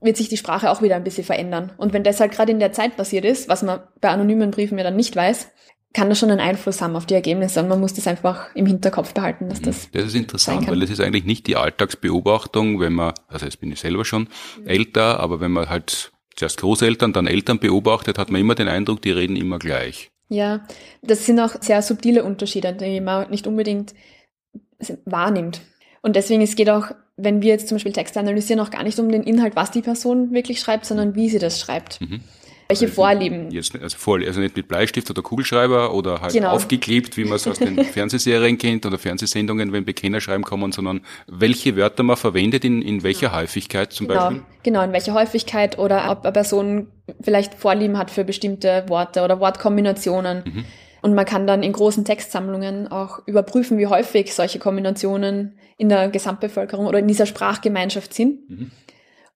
[0.01, 1.71] wird sich die Sprache auch wieder ein bisschen verändern.
[1.77, 4.77] Und wenn das halt gerade in der Zeit passiert ist, was man bei anonymen Briefen
[4.77, 5.49] ja dann nicht weiß,
[5.93, 8.65] kann das schon einen Einfluss haben auf die Ergebnisse und man muss das einfach im
[8.65, 9.89] Hinterkopf behalten, dass das.
[9.91, 13.71] Das ist interessant, weil das ist eigentlich nicht die Alltagsbeobachtung, wenn man, also jetzt bin
[13.71, 14.67] ich selber schon mhm.
[14.67, 19.01] älter, aber wenn man halt zuerst Großeltern, dann Eltern beobachtet, hat man immer den Eindruck,
[19.01, 20.11] die reden immer gleich.
[20.29, 20.67] Ja,
[21.01, 23.93] das sind auch sehr subtile Unterschiede, die man nicht unbedingt
[25.05, 25.61] wahrnimmt.
[26.01, 28.99] Und deswegen, es geht auch wenn wir jetzt zum Beispiel Texte analysieren, auch gar nicht
[28.99, 31.99] um den Inhalt, was die Person wirklich schreibt, sondern wie sie das schreibt.
[31.99, 32.21] Mhm.
[32.67, 33.49] Welche also Vorlieben?
[33.49, 36.51] Jetzt, also, vor, also nicht mit Bleistift oder Kugelschreiber oder halt genau.
[36.51, 41.01] aufgeklebt, wie man es aus den Fernsehserien kennt oder Fernsehsendungen, wenn Bekenner schreiben kommen, sondern
[41.27, 44.19] welche Wörter man verwendet, in, in welcher Häufigkeit zum genau.
[44.19, 44.43] Beispiel?
[44.63, 46.87] Genau, in welcher Häufigkeit oder ob eine Person
[47.21, 50.43] vielleicht Vorlieben hat für bestimmte Worte oder Wortkombinationen.
[50.45, 50.65] Mhm.
[51.01, 56.09] Und man kann dann in großen Textsammlungen auch überprüfen, wie häufig solche Kombinationen in der
[56.09, 58.71] Gesamtbevölkerung oder in dieser Sprachgemeinschaft sind, mhm.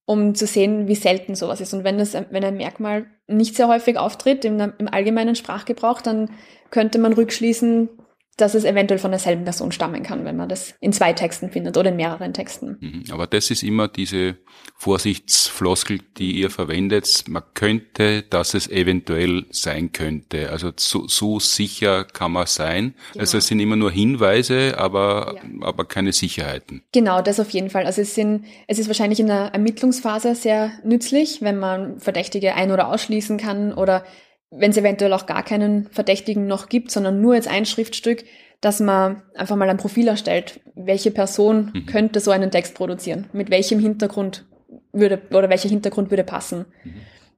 [0.05, 1.73] um zu sehen, wie selten sowas ist.
[1.73, 6.31] Und wenn, das, wenn ein Merkmal nicht sehr häufig auftritt im, im allgemeinen Sprachgebrauch, dann
[6.71, 7.89] könnte man rückschließen,
[8.37, 11.77] dass es eventuell von derselben Person stammen kann, wenn man das in zwei Texten findet
[11.77, 12.77] oder in mehreren Texten.
[12.79, 13.03] Mhm.
[13.11, 14.37] Aber das ist immer diese
[14.77, 17.25] Vorsichtsfloskel, die ihr verwendet.
[17.27, 20.49] Man könnte, dass es eventuell sein könnte.
[20.49, 22.95] Also so, so sicher kann man sein.
[23.11, 23.21] Genau.
[23.21, 25.67] Also es sind immer nur Hinweise, aber, ja.
[25.67, 26.83] aber keine Sicherheiten.
[26.93, 27.85] Genau, das auf jeden Fall.
[27.85, 32.71] Also es sind, es ist wahrscheinlich in der Ermittlungsphase sehr nützlich, wenn man Verdächtige ein-
[32.71, 34.03] oder ausschließen kann oder
[34.51, 38.25] wenn es eventuell auch gar keinen Verdächtigen noch gibt, sondern nur jetzt ein Schriftstück,
[38.59, 40.59] dass man einfach mal ein Profil erstellt.
[40.75, 41.85] Welche Person mhm.
[41.87, 43.27] könnte so einen Text produzieren?
[43.33, 44.45] Mit welchem Hintergrund
[44.91, 46.65] würde, oder welcher Hintergrund würde passen?
[46.83, 46.93] Mhm.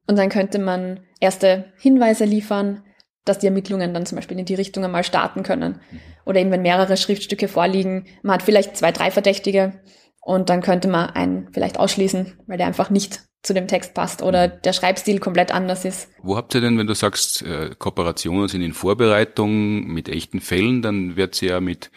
[0.07, 2.83] Und dann könnte man erste Hinweise liefern,
[3.23, 5.79] dass die Ermittlungen dann zum Beispiel in die Richtung einmal starten können.
[5.91, 5.99] Mhm.
[6.25, 9.81] Oder eben, wenn mehrere Schriftstücke vorliegen, man hat vielleicht zwei, drei Verdächtige
[10.19, 14.21] und dann könnte man einen vielleicht ausschließen, weil der einfach nicht zu dem Text passt
[14.21, 16.07] oder der Schreibstil komplett anders ist.
[16.21, 20.81] Wo habt ihr denn, wenn du sagst, äh, Kooperationen sind in Vorbereitung mit echten Fällen,
[20.81, 21.91] dann wird sie ja mit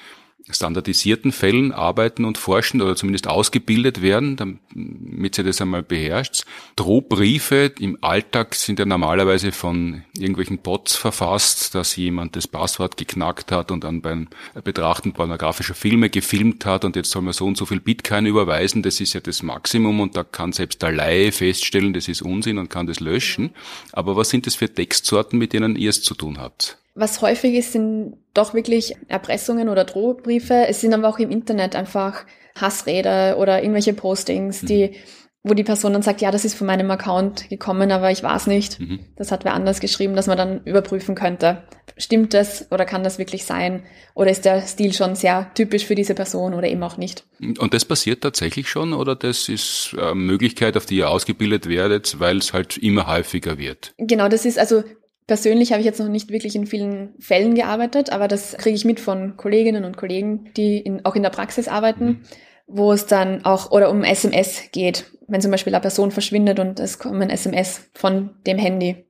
[0.49, 6.45] standardisierten Fällen arbeiten und forschen oder zumindest ausgebildet werden, damit sie das einmal beherrscht.
[6.77, 13.51] Drohbriefe im Alltag sind ja normalerweise von irgendwelchen Bots verfasst, dass jemand das Passwort geknackt
[13.51, 14.29] hat und dann beim
[14.63, 18.83] Betrachten pornografischer Filme gefilmt hat und jetzt soll man so und so viel Bitcoin überweisen.
[18.83, 22.59] Das ist ja das Maximum und da kann selbst der Laie feststellen, das ist Unsinn
[22.59, 23.51] und kann das löschen.
[23.93, 26.79] Aber was sind das für Textsorten, mit denen ihr es zu tun habt?
[26.95, 30.67] Was häufig ist, sind doch wirklich Erpressungen oder Drohbriefe.
[30.69, 34.95] Es sind aber auch im Internet einfach Hassrede oder irgendwelche Postings, die, mhm.
[35.43, 38.47] wo die Person dann sagt, ja, das ist von meinem Account gekommen, aber ich weiß
[38.47, 38.81] nicht.
[38.81, 39.01] Mhm.
[39.17, 41.63] Das hat wer anders geschrieben, dass man dann überprüfen könnte.
[41.99, 43.85] Stimmt das oder kann das wirklich sein?
[44.15, 47.25] Oder ist der Stil schon sehr typisch für diese Person oder eben auch nicht?
[47.41, 52.19] Und das passiert tatsächlich schon oder das ist eine Möglichkeit, auf die ihr ausgebildet werdet,
[52.19, 53.95] weil es halt immer häufiger wird?
[53.99, 54.83] Genau, das ist also
[55.27, 58.85] Persönlich habe ich jetzt noch nicht wirklich in vielen Fällen gearbeitet, aber das kriege ich
[58.85, 62.21] mit von Kolleginnen und Kollegen, die in, auch in der Praxis arbeiten, mhm.
[62.69, 66.79] wo es dann auch oder um SMS geht, wenn zum Beispiel eine Person verschwindet und
[66.79, 69.05] es kommt ein SMS von dem Handy.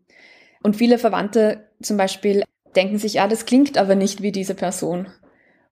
[0.63, 5.09] Und viele Verwandte zum Beispiel denken sich, ja, das klingt aber nicht wie diese Person.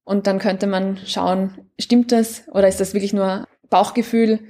[0.04, 4.40] Und dann könnte man schauen, stimmt das oder ist das wirklich nur Bauchgefühl?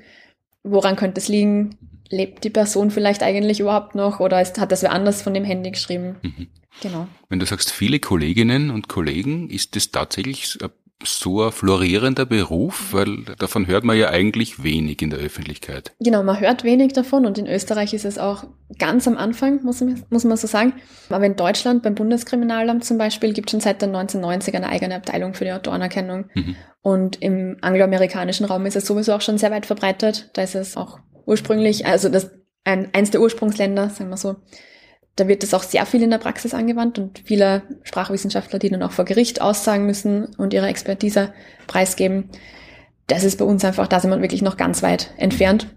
[0.64, 1.78] Woran könnte es liegen?
[2.10, 5.44] Lebt die Person vielleicht eigentlich überhaupt noch oder ist, hat das wer anders von dem
[5.44, 6.16] Handy geschrieben?
[6.22, 6.48] Mhm.
[6.80, 7.06] Genau.
[7.28, 10.58] Wenn du sagst viele Kolleginnen und Kollegen, ist das tatsächlich
[11.04, 12.92] so ein florierender Beruf?
[12.92, 15.92] Weil davon hört man ja eigentlich wenig in der Öffentlichkeit.
[16.00, 18.44] Genau, man hört wenig davon und in Österreich ist es auch
[18.78, 20.74] ganz am Anfang, muss, muss man so sagen.
[21.10, 24.96] Aber in Deutschland, beim Bundeskriminalamt zum Beispiel, gibt es schon seit den 1990 eine eigene
[24.96, 26.26] Abteilung für die Autorenerkennung.
[26.34, 26.56] Mhm.
[26.82, 30.30] Und im angloamerikanischen Raum ist es sowieso auch schon sehr weit verbreitet.
[30.34, 32.30] Da ist es auch ursprünglich, also das
[32.64, 34.36] ein, eins der Ursprungsländer, sagen wir so,
[35.16, 38.82] da wird das auch sehr viel in der Praxis angewandt und viele Sprachwissenschaftler, die dann
[38.82, 41.32] auch vor Gericht aussagen müssen und ihre Expertise
[41.66, 42.30] preisgeben.
[43.06, 45.68] Das ist bei uns einfach, da sind wir wirklich noch ganz weit entfernt.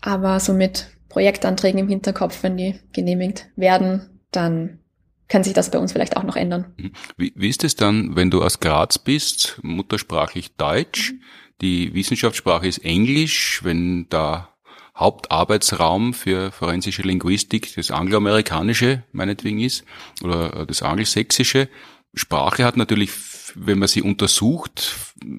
[0.00, 4.80] Aber so mit Projektanträgen im Hinterkopf, wenn die genehmigt werden, dann
[5.28, 6.74] kann sich das bei uns vielleicht auch noch ändern.
[6.76, 6.92] Mhm.
[7.16, 11.20] Wie, wie ist es dann, wenn du aus Graz bist, muttersprachlich Deutsch, mhm.
[11.60, 14.53] die Wissenschaftssprache ist Englisch, wenn da
[14.96, 19.84] Hauptarbeitsraum für forensische Linguistik das angloamerikanische meinetwegen ist
[20.22, 21.68] oder das angelsächsische.
[22.14, 23.10] Sprache hat natürlich,
[23.56, 24.96] wenn man sie untersucht,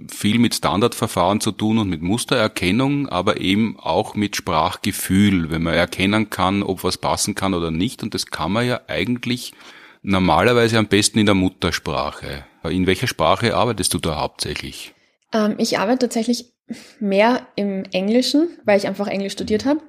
[0.09, 5.73] viel mit Standardverfahren zu tun und mit Mustererkennung, aber eben auch mit Sprachgefühl, wenn man
[5.73, 8.03] erkennen kann, ob was passen kann oder nicht.
[8.03, 9.53] Und das kann man ja eigentlich
[10.01, 12.45] normalerweise am besten in der Muttersprache.
[12.63, 14.93] In welcher Sprache arbeitest du da hauptsächlich?
[15.31, 16.54] Ähm, ich arbeite tatsächlich
[16.99, 19.81] mehr im Englischen, weil ich einfach Englisch studiert habe,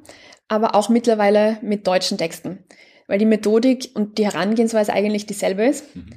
[0.48, 2.64] aber auch mittlerweile mit deutschen Texten,
[3.06, 5.94] weil die Methodik und die Herangehensweise eigentlich dieselbe ist.
[5.96, 6.10] Mhm.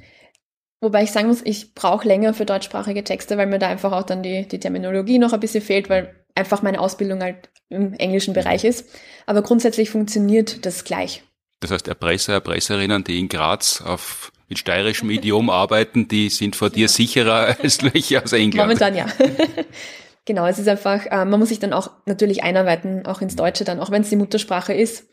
[0.82, 4.04] Wobei ich sagen muss, ich brauche länger für deutschsprachige Texte, weil mir da einfach auch
[4.04, 8.32] dann die, die Terminologie noch ein bisschen fehlt, weil einfach meine Ausbildung halt im englischen
[8.32, 8.88] Bereich ist.
[9.26, 11.22] Aber grundsätzlich funktioniert das gleich.
[11.60, 16.70] Das heißt, Erpresser, Erpresserinnen, die in Graz auf mit steirischem Idiom arbeiten, die sind vor
[16.70, 18.68] dir sicherer als welche aus England.
[18.68, 19.06] Momentan ja.
[20.26, 23.64] Genau, es ist einfach, äh, man muss sich dann auch natürlich einarbeiten, auch ins Deutsche
[23.64, 25.08] dann, auch wenn es die Muttersprache ist,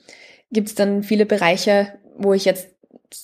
[0.51, 2.69] gibt es dann viele Bereiche, wo ich jetzt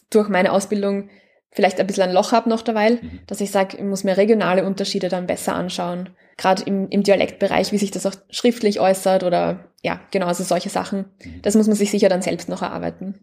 [0.10, 1.10] durch meine Ausbildung
[1.52, 3.20] vielleicht ein bisschen ein Loch habe noch derweil, mhm.
[3.28, 6.10] dass ich sage, ich muss mir regionale Unterschiede dann besser anschauen.
[6.38, 10.70] Gerade im, im Dialektbereich, wie sich das auch schriftlich äußert oder ja, genau, also solche
[10.70, 11.06] Sachen.
[11.24, 11.42] Mhm.
[11.42, 13.16] Das muss man sich sicher dann selbst noch erarbeiten.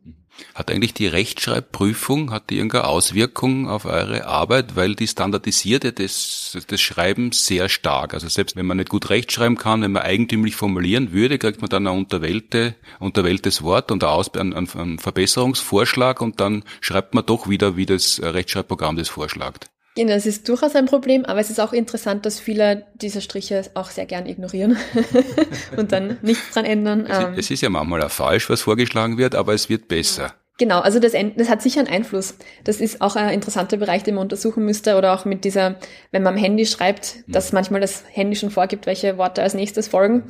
[0.54, 5.90] Hat eigentlich die Rechtschreibprüfung, hat die irgendeine Auswirkung auf eure Arbeit, weil die standardisiert ja
[5.90, 8.14] das, das Schreiben sehr stark.
[8.14, 11.70] Also selbst wenn man nicht gut rechtschreiben kann, wenn man eigentümlich formulieren würde, kriegt man
[11.70, 17.76] dann ein unterwählte, unterwähltes Wort und einen, einen Verbesserungsvorschlag und dann schreibt man doch wieder,
[17.76, 19.70] wie das Rechtschreibprogramm das vorschlägt.
[20.00, 23.64] Genau, das ist durchaus ein Problem, aber es ist auch interessant, dass viele diese Striche
[23.74, 24.78] auch sehr gern ignorieren
[25.76, 27.04] und dann nichts dran ändern.
[27.04, 27.34] Es, ähm.
[27.36, 30.32] es ist ja manchmal auch falsch, was vorgeschlagen wird, aber es wird besser.
[30.56, 32.36] Genau, also das, das hat sicher einen Einfluss.
[32.64, 35.76] Das ist auch ein interessanter Bereich, den man untersuchen müsste oder auch mit dieser,
[36.12, 37.32] wenn man am Handy schreibt, mhm.
[37.32, 40.22] dass manchmal das Handy schon vorgibt, welche Worte als nächstes folgen,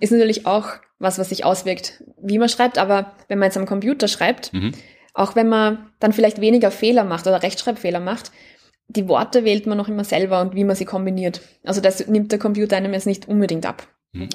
[0.00, 2.78] ist natürlich auch was, was sich auswirkt, wie man schreibt.
[2.78, 4.72] Aber wenn man jetzt am Computer schreibt, mhm.
[5.12, 8.32] auch wenn man dann vielleicht weniger Fehler macht oder Rechtschreibfehler macht,
[8.96, 11.40] die Worte wählt man noch immer selber und wie man sie kombiniert.
[11.62, 13.86] Also das nimmt der Computer einem jetzt nicht unbedingt ab.
[14.12, 14.28] Mhm.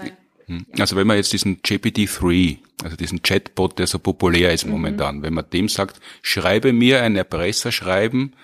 [0.48, 0.65] mhm.
[0.78, 4.72] Also wenn man jetzt diesen GPT-3, also diesen Chatbot, der so populär ist mhm.
[4.72, 5.24] momentan, mhm.
[5.24, 8.36] wenn man dem sagt, schreibe mir ein Erpresserschreiben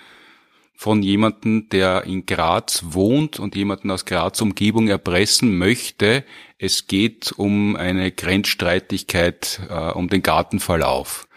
[0.78, 6.25] von jemandem, der in Graz wohnt und jemanden aus Graz Umgebung erpressen möchte,
[6.58, 11.28] es geht um eine Grenzstreitigkeit, äh, um den Gartenverlauf,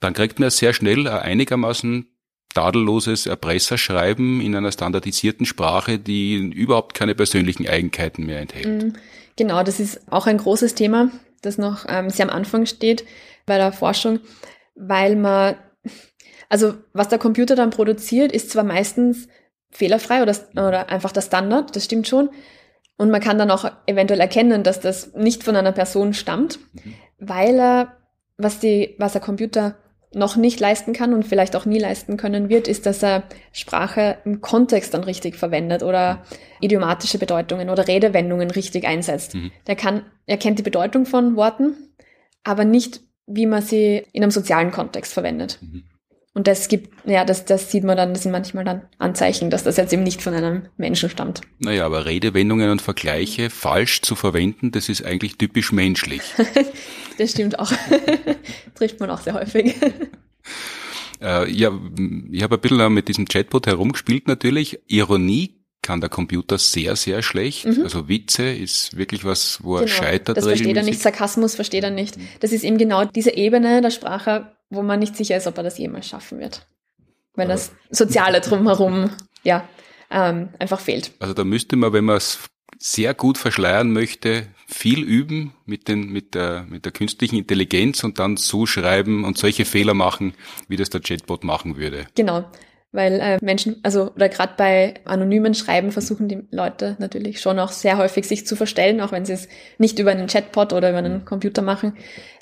[0.00, 2.06] dann kriegt man sehr schnell einigermaßen
[2.56, 8.82] tadelloses Erpresserschreiben in einer standardisierten Sprache, die überhaupt keine persönlichen Eigenkeiten mehr enthält.
[8.82, 8.92] Mhm.
[9.36, 11.10] Genau, das ist auch ein großes Thema,
[11.42, 13.04] das noch ähm, sehr am Anfang steht
[13.44, 14.20] bei der Forschung,
[14.74, 15.56] weil man,
[16.48, 19.28] also was der Computer dann produziert, ist zwar meistens
[19.70, 22.30] fehlerfrei oder, oder einfach der Standard, das stimmt schon.
[22.96, 26.94] Und man kann dann auch eventuell erkennen, dass das nicht von einer Person stammt, mhm.
[27.18, 27.96] weil er,
[28.38, 29.76] was die, was der Computer
[30.16, 34.16] noch nicht leisten kann und vielleicht auch nie leisten können wird, ist, dass er Sprache
[34.24, 36.22] im Kontext dann richtig verwendet oder
[36.60, 39.34] idiomatische Bedeutungen oder Redewendungen richtig einsetzt.
[39.34, 39.52] Mhm.
[39.66, 41.74] Der kann, er kennt die Bedeutung von Worten,
[42.44, 45.58] aber nicht, wie man sie in einem sozialen Kontext verwendet.
[45.60, 45.84] Mhm.
[46.36, 49.64] Und das gibt, ja, das, das sieht man dann, das sind manchmal dann Anzeichen, dass
[49.64, 51.40] das jetzt eben nicht von einem Menschen stammt.
[51.60, 56.20] Naja, aber Redewendungen und Vergleiche falsch zu verwenden, das ist eigentlich typisch menschlich.
[57.18, 57.72] das stimmt auch.
[58.74, 59.76] Trifft man auch sehr häufig.
[61.22, 61.72] Äh, ja,
[62.30, 64.78] ich habe ein bisschen mit diesem Chatbot herumgespielt natürlich.
[64.88, 67.64] Ironie kann der Computer sehr, sehr schlecht.
[67.64, 67.84] Mhm.
[67.84, 70.36] Also Witze ist wirklich was, wo er genau, scheitert.
[70.36, 72.18] Das versteht er nicht, Sarkasmus versteht er nicht.
[72.40, 75.64] Das ist eben genau diese Ebene der Sprache, wo man nicht sicher ist, ob er
[75.64, 76.66] das jemals schaffen wird.
[77.34, 79.10] Wenn das Soziale drumherum,
[79.42, 79.68] ja,
[80.10, 81.12] ähm, einfach fehlt.
[81.18, 82.38] Also da müsste man, wenn man es
[82.78, 88.18] sehr gut verschleiern möchte, viel üben mit, den, mit, der, mit der künstlichen Intelligenz und
[88.18, 90.34] dann so schreiben und solche Fehler machen,
[90.68, 92.06] wie das der Chatbot machen würde.
[92.14, 92.44] Genau.
[92.92, 97.72] Weil äh, Menschen, also oder gerade bei anonymen Schreiben versuchen die Leute natürlich schon auch
[97.72, 99.48] sehr häufig sich zu verstellen, auch wenn sie es
[99.78, 101.96] nicht über einen Chatbot oder über einen Computer machen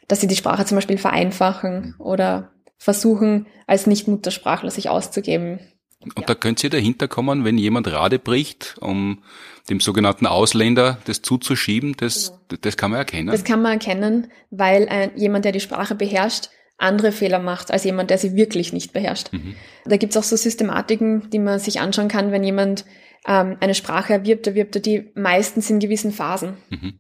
[0.09, 5.61] dass sie die Sprache zum Beispiel vereinfachen oder versuchen, als Nicht-Muttersprachler sich auszugeben.
[6.01, 6.27] Und ja.
[6.27, 9.23] da könnt ihr dahinter kommen, wenn jemand Rade bricht, um
[9.71, 12.61] dem sogenannten Ausländer das zuzuschieben, das, genau.
[12.61, 13.29] das kann man erkennen.
[13.29, 17.85] Das kann man erkennen, weil äh, jemand, der die Sprache beherrscht, andere Fehler macht als
[17.85, 19.33] jemand, der sie wirklich nicht beherrscht.
[19.33, 19.55] Mhm.
[19.87, 22.85] Da gibt's auch so Systematiken, die man sich anschauen kann, wenn jemand
[23.27, 26.55] ähm, eine Sprache erwirbt, erwirbt er die meistens in gewissen Phasen.
[26.69, 26.95] Mhm.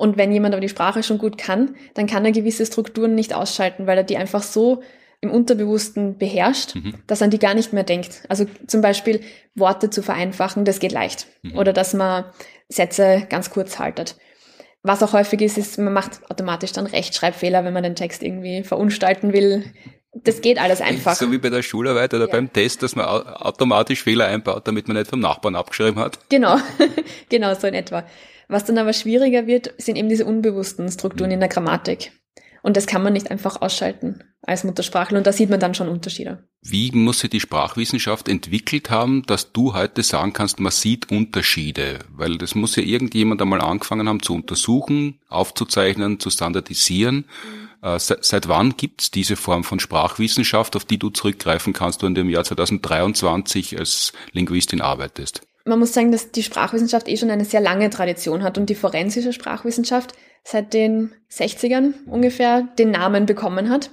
[0.00, 3.34] Und wenn jemand aber die Sprache schon gut kann, dann kann er gewisse Strukturen nicht
[3.34, 4.82] ausschalten, weil er die einfach so
[5.20, 6.94] im Unterbewussten beherrscht, mhm.
[7.06, 8.22] dass er an die gar nicht mehr denkt.
[8.30, 9.20] Also zum Beispiel
[9.54, 11.26] Worte zu vereinfachen, das geht leicht.
[11.42, 11.58] Mhm.
[11.58, 12.24] Oder dass man
[12.70, 14.16] Sätze ganz kurz haltet.
[14.82, 18.62] Was auch häufig ist, ist, man macht automatisch dann Rechtschreibfehler, wenn man den Text irgendwie
[18.62, 19.66] verunstalten will.
[20.14, 21.14] Das geht alles einfach.
[21.14, 22.32] So wie bei der Schularbeit oder ja.
[22.32, 26.18] beim Test, dass man automatisch Fehler einbaut, damit man nicht vom Nachbarn abgeschrieben hat.
[26.30, 26.56] Genau,
[27.28, 28.06] genau so in etwa.
[28.50, 32.10] Was dann aber schwieriger wird, sind eben diese unbewussten Strukturen in der Grammatik.
[32.62, 35.18] Und das kann man nicht einfach ausschalten als Muttersprachler.
[35.18, 36.44] Und da sieht man dann schon Unterschiede.
[36.60, 42.00] Wie muss sich die Sprachwissenschaft entwickelt haben, dass du heute sagen kannst, man sieht Unterschiede?
[42.10, 47.16] Weil das muss ja irgendjemand einmal angefangen haben zu untersuchen, aufzuzeichnen, zu standardisieren.
[47.80, 47.88] Mhm.
[47.88, 52.06] Äh, seit, seit wann gibt's diese Form von Sprachwissenschaft, auf die du zurückgreifen kannst, du
[52.06, 55.42] in dem Jahr 2023 als Linguistin arbeitest?
[55.64, 58.74] Man muss sagen, dass die Sprachwissenschaft eh schon eine sehr lange Tradition hat und die
[58.74, 63.90] forensische Sprachwissenschaft seit den 60ern ungefähr den Namen bekommen hat.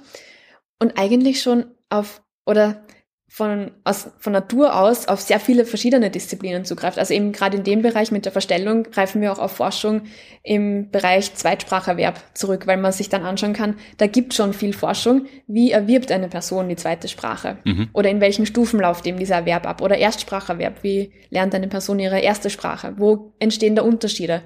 [0.78, 2.86] Und eigentlich schon auf oder
[3.30, 6.98] von, aus, von Natur aus auf sehr viele verschiedene Disziplinen zugreift.
[6.98, 10.02] Also eben gerade in dem Bereich mit der Verstellung greifen wir auch auf Forschung
[10.42, 15.26] im Bereich Zweitspracherwerb zurück, weil man sich dann anschauen kann, da gibt schon viel Forschung,
[15.46, 17.90] wie erwirbt eine Person die zweite Sprache mhm.
[17.92, 21.98] oder in welchen Stufen läuft eben dieser Erwerb ab oder Erstspracherwerb, wie lernt eine Person
[21.98, 24.42] ihre erste Sprache, wo entstehen da Unterschiede.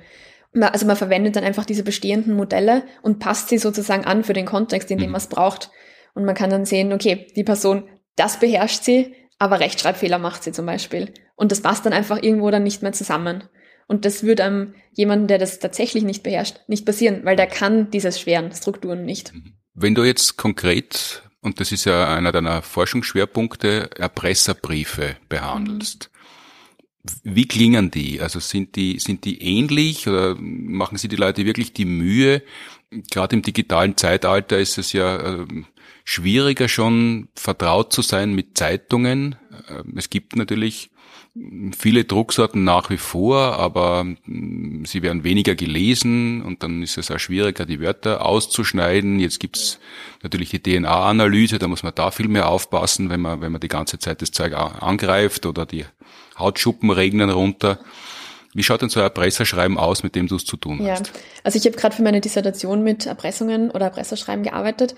[0.60, 4.44] Also man verwendet dann einfach diese bestehenden Modelle und passt sie sozusagen an für den
[4.44, 5.12] Kontext, in dem mhm.
[5.12, 5.70] man es braucht.
[6.14, 7.84] Und man kann dann sehen, okay, die Person
[8.16, 11.12] das beherrscht sie, aber Rechtschreibfehler macht sie zum Beispiel.
[11.34, 13.44] Und das passt dann einfach irgendwo dann nicht mehr zusammen.
[13.88, 17.90] Und das würde einem jemanden, der das tatsächlich nicht beherrscht, nicht passieren, weil der kann
[17.90, 19.32] diese schweren Strukturen nicht.
[19.74, 26.10] Wenn du jetzt konkret, und das ist ja einer deiner Forschungsschwerpunkte, Erpresserbriefe behandelst,
[27.02, 27.10] mhm.
[27.24, 28.20] wie klingen die?
[28.20, 32.42] Also sind die, sind die ähnlich oder machen sie die Leute wirklich die Mühe?
[33.10, 35.66] Gerade im digitalen Zeitalter ist es ja ähm,
[36.04, 39.36] schwieriger schon vertraut zu sein mit Zeitungen.
[39.68, 40.90] Äh, es gibt natürlich
[41.76, 47.10] viele Drucksorten nach wie vor, aber mm, sie werden weniger gelesen und dann ist es
[47.10, 49.18] auch schwieriger, die Wörter auszuschneiden.
[49.18, 49.78] Jetzt gibt's
[50.22, 53.68] natürlich die DNA-Analyse, da muss man da viel mehr aufpassen, wenn man, wenn man die
[53.68, 55.86] ganze Zeit das Zeug angreift oder die
[56.38, 57.78] Hautschuppen regnen runter.
[58.54, 61.06] Wie schaut denn so ein Erpresserschreiben aus, mit dem du es zu tun hast?
[61.06, 61.12] Ja,
[61.42, 64.94] also ich habe gerade für meine Dissertation mit Erpressungen oder Erpresserschreiben gearbeitet.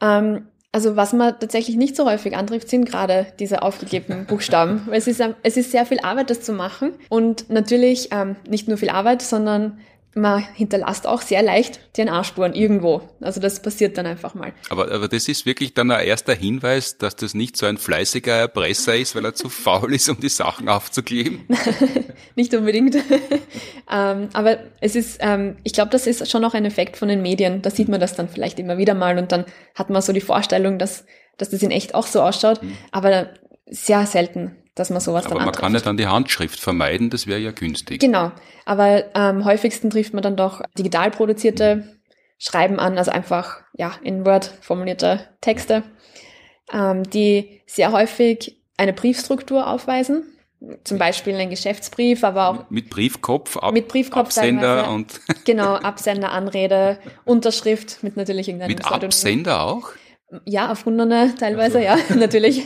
[0.00, 4.88] Ähm, also was man tatsächlich nicht so häufig antrifft, sind gerade diese aufgegebenen Buchstaben.
[4.92, 6.92] es ist, es ist sehr viel Arbeit, das zu machen.
[7.08, 9.78] Und natürlich ähm, nicht nur viel Arbeit, sondern
[10.14, 13.02] man hinterlässt auch sehr leicht DNA-Spuren irgendwo.
[13.20, 14.52] Also das passiert dann einfach mal.
[14.68, 18.34] Aber, aber das ist wirklich dann ein erster Hinweis, dass das nicht so ein fleißiger
[18.34, 21.46] Erpresser ist, weil er zu faul ist, um die Sachen aufzukleben?
[22.34, 22.96] nicht unbedingt.
[23.90, 27.22] ähm, aber es ist, ähm, ich glaube, das ist schon auch ein Effekt von den
[27.22, 27.62] Medien.
[27.62, 29.44] Da sieht man das dann vielleicht immer wieder mal und dann
[29.76, 31.04] hat man so die Vorstellung, dass,
[31.38, 32.62] dass das in echt auch so ausschaut.
[32.62, 32.76] Mhm.
[32.90, 33.30] Aber
[33.70, 37.26] sehr selten dass man sowas aber dann man kann ja dann die Handschrift vermeiden, das
[37.26, 38.00] wäre ja günstig.
[38.00, 38.32] Genau,
[38.64, 42.00] aber am häufigsten trifft man dann doch digital produzierte
[42.38, 45.82] Schreiben an, also einfach ja in Word formulierte Texte,
[46.72, 50.24] ähm, die sehr häufig eine Briefstruktur aufweisen.
[50.84, 56.32] Zum Beispiel ein Geschäftsbrief, aber auch mit Briefkopf, Ab mit Briefkopf Absender und genau Absender,
[56.32, 59.90] Anrede, Unterschrift mit natürlich irgendeinem mit Absender auch.
[60.44, 62.02] Ja, erfundene teilweise, also.
[62.12, 62.62] ja, natürlich.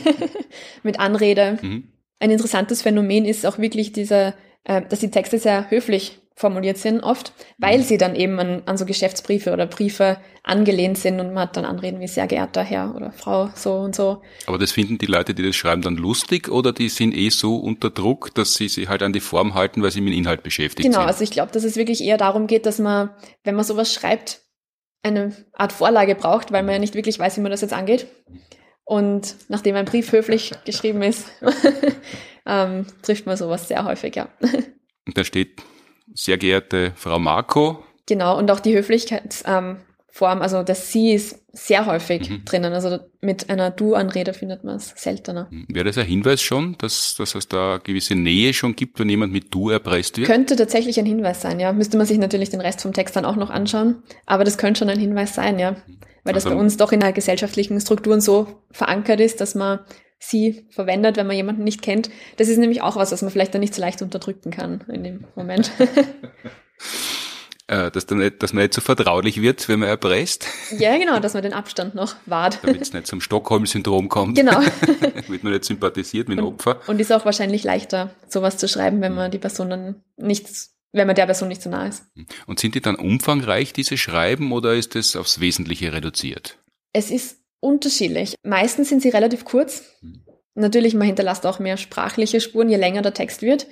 [0.83, 1.57] mit Anrede.
[1.61, 1.94] Mhm.
[2.19, 6.99] Ein interessantes Phänomen ist auch wirklich dieser, äh, dass die Texte sehr höflich formuliert sind
[6.99, 7.83] oft, weil mhm.
[7.83, 11.63] sie dann eben an, an so Geschäftsbriefe oder Briefe angelehnt sind und man hat dann
[11.63, 14.21] Anreden wie sehr geehrter Herr oder Frau so und so.
[14.45, 17.55] Aber das finden die Leute, die das schreiben, dann lustig oder die sind eh so
[17.55, 20.43] unter Druck, dass sie sich halt an die Form halten, weil sie mit dem Inhalt
[20.43, 21.01] beschäftigt genau, sind?
[21.01, 23.11] Genau, also ich glaube, dass es wirklich eher darum geht, dass man,
[23.45, 24.41] wenn man sowas schreibt,
[25.03, 28.07] eine Art Vorlage braucht, weil man ja nicht wirklich weiß, wie man das jetzt angeht.
[28.85, 31.27] Und nachdem ein Brief höflich geschrieben ist,
[32.45, 34.29] ähm, trifft man sowas sehr häufig, ja.
[35.07, 35.61] Und da steht,
[36.13, 37.83] sehr geehrte Frau Marco.
[38.05, 39.77] Genau, und auch die Höflichkeitsform,
[40.21, 42.45] ähm, also das Sie ist sehr häufig mhm.
[42.45, 42.73] drinnen.
[42.73, 45.47] Also mit einer Du-Anrede findet man es seltener.
[45.49, 45.65] Mhm.
[45.69, 49.33] Wäre das ein Hinweis schon, dass, dass es da gewisse Nähe schon gibt, wenn jemand
[49.33, 50.27] mit Du erpresst wird?
[50.27, 51.73] Könnte tatsächlich ein Hinweis sein, ja.
[51.73, 54.03] Müsste man sich natürlich den Rest vom Text dann auch noch anschauen.
[54.27, 55.71] Aber das könnte schon ein Hinweis sein, ja.
[55.71, 59.55] Mhm weil das also, bei uns doch in der gesellschaftlichen Strukturen so verankert ist, dass
[59.55, 59.79] man
[60.19, 62.09] sie verwendet, wenn man jemanden nicht kennt.
[62.37, 65.03] Das ist nämlich auch was, was man vielleicht dann nicht so leicht unterdrücken kann in
[65.03, 65.71] dem Moment.
[67.67, 70.45] Äh, dass, dann nicht, dass man nicht so vertraulich wird, wenn man erpresst.
[70.77, 72.59] Ja, genau, dass man den Abstand noch wahrt.
[72.61, 74.37] Damit es nicht zum Stockholm-Syndrom kommt.
[74.37, 74.61] Genau.
[75.25, 76.79] Damit man nicht sympathisiert mit dem Opfer.
[76.85, 80.47] Und ist auch wahrscheinlich leichter, sowas zu schreiben, wenn man die Person dann nicht
[80.95, 82.05] wenn man der Person nicht so nah ist.
[82.47, 86.57] Und sind die dann umfangreich, diese Schreiben, oder ist es aufs Wesentliche reduziert?
[86.93, 88.35] Es ist unterschiedlich.
[88.43, 89.83] Meistens sind sie relativ kurz.
[89.99, 90.23] Hm.
[90.55, 93.67] Natürlich, man hinterlässt auch mehr sprachliche Spuren, je länger der Text wird.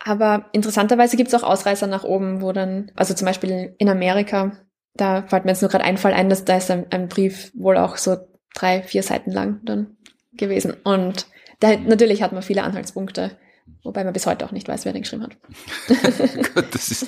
[0.00, 4.56] Aber interessanterweise gibt es auch Ausreißer nach oben, wo dann, also zum Beispiel in Amerika,
[4.94, 7.52] da fällt mir jetzt nur gerade ein Fall ein, dass da ist ein, ein, Brief
[7.54, 8.16] wohl auch so
[8.54, 9.98] drei, vier Seiten lang dann
[10.32, 10.74] gewesen.
[10.82, 11.26] Und
[11.60, 13.38] da, natürlich hat man viele Anhaltspunkte
[13.82, 15.36] Wobei man bis heute auch nicht weiß, wer den geschrieben hat.
[16.54, 17.06] gut, das ist,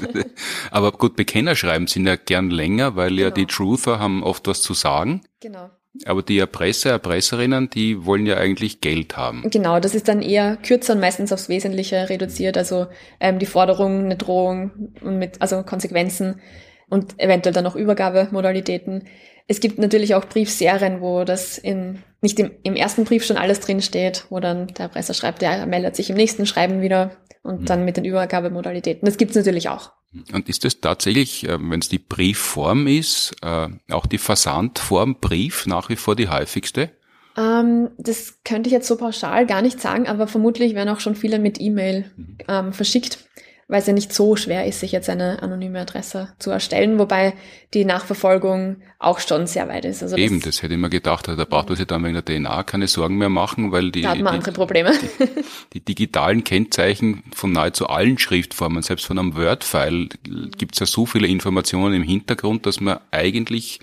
[0.70, 3.22] aber gut, Bekennerschreiben sind ja gern länger, weil genau.
[3.22, 5.22] ja die Truther haben oft was zu sagen.
[5.40, 5.70] Genau.
[6.06, 9.48] Aber die Erpresser, Erpresserinnen, die wollen ja eigentlich Geld haben.
[9.50, 12.56] Genau, das ist dann eher kürzer und meistens aufs Wesentliche reduziert.
[12.56, 12.86] Also
[13.20, 16.40] ähm, die Forderung, eine Drohung und mit also Konsequenzen
[16.88, 19.04] und eventuell dann noch Übergabemodalitäten.
[19.49, 23.61] Es gibt natürlich auch Briefserien, wo das in, nicht im, im ersten Brief schon alles
[23.61, 27.62] drin steht, wo dann der Erpresser schreibt, der meldet sich im nächsten Schreiben wieder und
[27.62, 27.66] mhm.
[27.66, 29.07] dann mit den Übergabemodalitäten.
[29.07, 29.93] Das gibt's natürlich auch.
[30.32, 35.66] Und ist das tatsächlich, äh, wenn es die Briefform ist, äh, auch die Versandform Brief
[35.66, 36.90] nach wie vor die häufigste?
[37.36, 41.16] Ähm, das könnte ich jetzt so pauschal gar nicht sagen, aber vermutlich werden auch schon
[41.16, 42.38] viele mit E-Mail mhm.
[42.47, 43.26] ähm, verschickt
[43.73, 47.33] weil es ja nicht so schwer ist, sich jetzt eine anonyme Adresse zu erstellen, wobei
[47.73, 50.03] die Nachverfolgung auch schon sehr weit ist.
[50.03, 52.23] Also Eben, das, das hätte ich mir gedacht, da braucht man sich dann wegen der
[52.23, 54.93] DNA keine Sorgen mehr machen, weil die, da hat man die, andere Probleme.
[54.93, 55.39] Die,
[55.73, 60.11] die, digitalen Kennzeichen von nahezu allen Schriftformen, selbst von einem Word-File,
[60.59, 63.81] gibt es ja so viele Informationen im Hintergrund, dass man eigentlich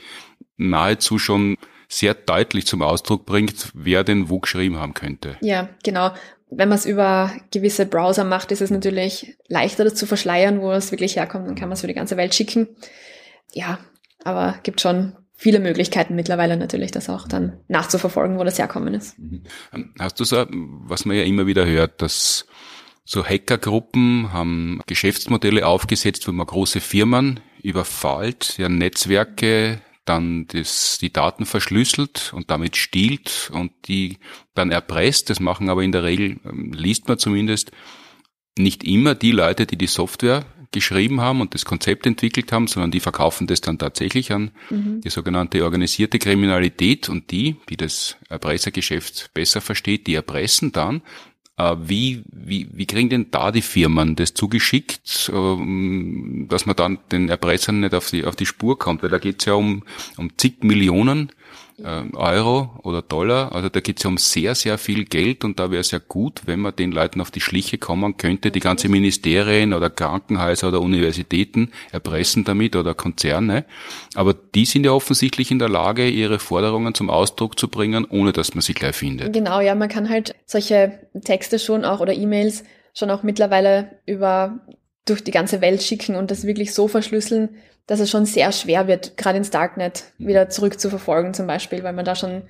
[0.57, 5.37] nahezu schon sehr deutlich zum Ausdruck bringt, wer den wo geschrieben haben könnte.
[5.41, 6.11] Ja, genau
[6.51, 10.71] wenn man es über gewisse Browser macht, ist es natürlich leichter, das zu verschleiern, wo
[10.71, 11.47] es wirklich herkommt.
[11.47, 12.67] Dann kann man es für die ganze Welt schicken.
[13.53, 13.79] Ja,
[14.23, 19.17] aber gibt schon viele Möglichkeiten mittlerweile natürlich, das auch dann nachzuverfolgen, wo das herkommen ist.
[19.17, 19.43] Mhm.
[19.97, 22.45] Hast du so, was man ja immer wieder hört, dass
[23.05, 31.13] so Hackergruppen haben Geschäftsmodelle aufgesetzt, wo man große Firmen überfällt, ja Netzwerke dann das, die
[31.13, 34.17] Daten verschlüsselt und damit stiehlt und die
[34.55, 35.29] dann erpresst.
[35.29, 37.71] Das machen aber in der Regel, ähm, liest man zumindest,
[38.57, 42.91] nicht immer die Leute, die die Software geschrieben haben und das Konzept entwickelt haben, sondern
[42.91, 45.01] die verkaufen das dann tatsächlich an mhm.
[45.01, 51.01] die sogenannte organisierte Kriminalität und die, die das Erpressergeschäft besser versteht, die erpressen dann
[51.59, 57.29] wie, wie, wie kriegen denn da die Firmen das zugeschickt, ähm, dass man dann den
[57.29, 59.03] Erpressern nicht auf die, auf die Spur kommt?
[59.03, 59.83] Weil da geht's ja um,
[60.17, 61.38] um zig Millionen äh,
[61.83, 63.53] Euro oder Dollar.
[63.53, 65.99] Also da geht es ja um sehr, sehr viel Geld und da wäre es ja
[65.99, 70.69] gut, wenn man den Leuten auf die Schliche kommen könnte, die ganze Ministerien oder Krankenhäuser
[70.69, 73.65] oder Universitäten erpressen damit oder Konzerne.
[74.15, 78.31] Aber die sind ja offensichtlich in der Lage, ihre Forderungen zum Ausdruck zu bringen, ohne
[78.31, 79.33] dass man sie gleich findet.
[79.33, 82.63] Genau, ja, man kann halt solche Texte schon auch oder E-Mails
[82.93, 84.59] schon auch mittlerweile über
[85.05, 87.49] durch die ganze Welt schicken und das wirklich so verschlüsseln,
[87.89, 91.83] dass es schon sehr schwer wird, gerade ins Darknet wieder zurück zu verfolgen zum Beispiel,
[91.83, 92.43] weil man da schon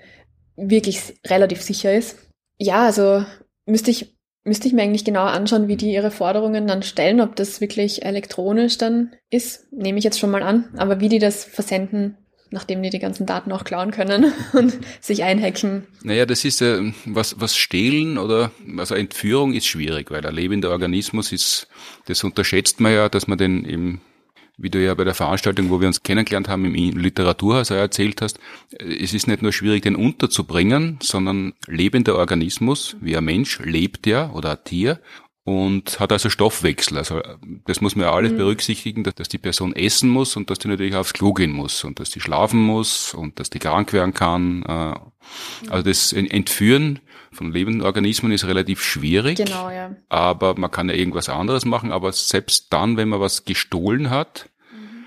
[0.58, 2.18] wirklich relativ sicher ist.
[2.58, 3.24] Ja, also
[3.66, 7.38] müsste ich, müsste ich mir eigentlich genauer anschauen, wie die ihre Forderungen dann stellen, ob
[7.38, 10.68] das wirklich elektronisch dann ist, nehme ich jetzt schon mal an.
[10.76, 12.18] Aber wie die das versenden,
[12.52, 15.88] nachdem die die ganzen Daten auch klauen können und sich einhacken.
[16.04, 20.72] Naja, das ist ja, was, was stehlen oder, also Entführung ist schwierig, weil ein lebender
[20.72, 21.70] Organismus ist,
[22.08, 24.02] das unterschätzt man ja, dass man den eben
[24.60, 28.40] wie du ja bei der Veranstaltung, wo wir uns kennengelernt haben, im Literaturhaus erzählt hast,
[28.78, 34.32] es ist nicht nur schwierig, den unterzubringen, sondern lebender Organismus, wie ein Mensch, lebt ja
[34.32, 35.00] oder ein Tier
[35.50, 36.98] und hat also Stoffwechsel.
[36.98, 37.22] Also
[37.66, 38.38] das muss man ja alles mhm.
[38.38, 41.84] berücksichtigen, dass, dass, die Person essen muss und dass die natürlich aufs Klo gehen muss
[41.84, 44.64] und dass die schlafen muss und dass die krank werden kann.
[44.64, 47.00] Äh, also das Entführen
[47.32, 49.38] von lebenden Organismen ist relativ schwierig.
[49.38, 49.96] Genau, ja.
[50.10, 51.92] Aber man kann ja irgendwas anderes machen.
[51.92, 55.06] Aber selbst dann, wenn man was gestohlen hat, mhm.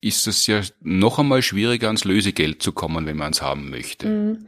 [0.00, 4.08] ist es ja noch einmal schwieriger, ans Lösegeld zu kommen, wenn man es haben möchte.
[4.08, 4.46] Mhm.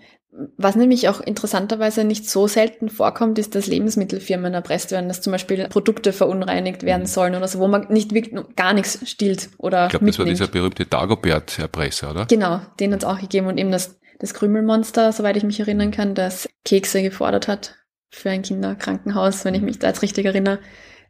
[0.56, 5.30] Was nämlich auch interessanterweise nicht so selten vorkommt, ist, dass Lebensmittelfirmen erpresst werden, dass zum
[5.30, 7.06] Beispiel Produkte verunreinigt werden mhm.
[7.06, 10.26] sollen oder so, wo man nicht wirklich gar nichts stiehlt oder Ich glaube, das war
[10.26, 12.26] dieser berühmte Dagobert-Erpresser, oder?
[12.26, 15.90] Genau, den hat es auch gegeben und eben das das Krümelmonster, soweit ich mich erinnern
[15.90, 17.76] kann, das Kekse gefordert hat
[18.08, 20.60] für ein Kinderkrankenhaus, wenn ich mich da jetzt richtig erinnere.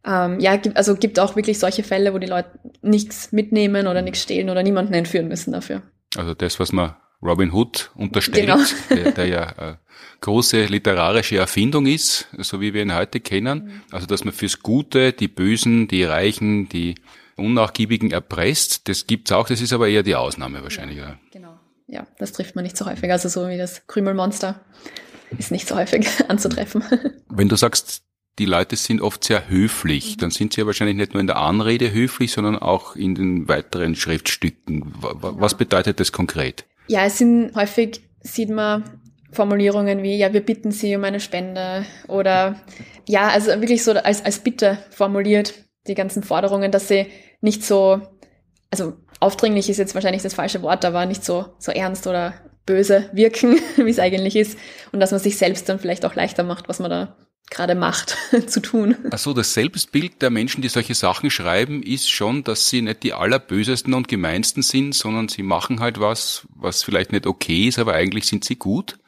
[0.04, 2.50] Ähm, ja, gibt, also gibt auch wirklich solche Fälle, wo die Leute
[2.82, 5.82] nichts mitnehmen oder nichts stehlen oder niemanden entführen müssen dafür.
[6.16, 8.58] Also das, was man Robin Hood unterstellt, genau.
[8.90, 9.78] der, der, ja eine
[10.20, 13.64] große literarische Erfindung ist, so wie wir ihn heute kennen.
[13.64, 13.82] Mhm.
[13.92, 16.96] Also dass man fürs Gute die Bösen, die Reichen, die
[17.36, 20.98] Unnachgiebigen erpresst, das gibt's auch, das ist aber eher die Ausnahme wahrscheinlich.
[20.98, 21.53] Ja, genau
[21.94, 23.10] ja, das trifft man nicht so häufig.
[23.10, 24.60] Also so wie das Krümelmonster
[25.38, 26.84] ist nicht so häufig anzutreffen.
[27.28, 28.02] Wenn du sagst,
[28.40, 31.36] die Leute sind oft sehr höflich, dann sind sie ja wahrscheinlich nicht nur in der
[31.36, 34.92] Anrede höflich, sondern auch in den weiteren Schriftstücken.
[35.00, 36.64] Was bedeutet das konkret?
[36.88, 38.82] Ja, es sind häufig, sieht man
[39.30, 42.60] Formulierungen wie, ja, wir bitten Sie um eine Spende oder
[43.06, 45.54] ja, also wirklich so als, als Bitte formuliert,
[45.86, 47.06] die ganzen Forderungen, dass sie
[47.40, 48.00] nicht so,
[48.70, 52.34] also aufdringlich ist jetzt wahrscheinlich das falsche Wort, aber nicht so, so ernst oder
[52.66, 54.58] böse wirken, wie es eigentlich ist.
[54.92, 57.16] Und dass man sich selbst dann vielleicht auch leichter macht, was man da
[57.50, 58.96] gerade macht, zu tun.
[59.10, 63.12] Also das Selbstbild der Menschen, die solche Sachen schreiben, ist schon, dass sie nicht die
[63.12, 67.94] allerbösesten und gemeinsten sind, sondern sie machen halt was, was vielleicht nicht okay ist, aber
[67.94, 68.98] eigentlich sind sie gut.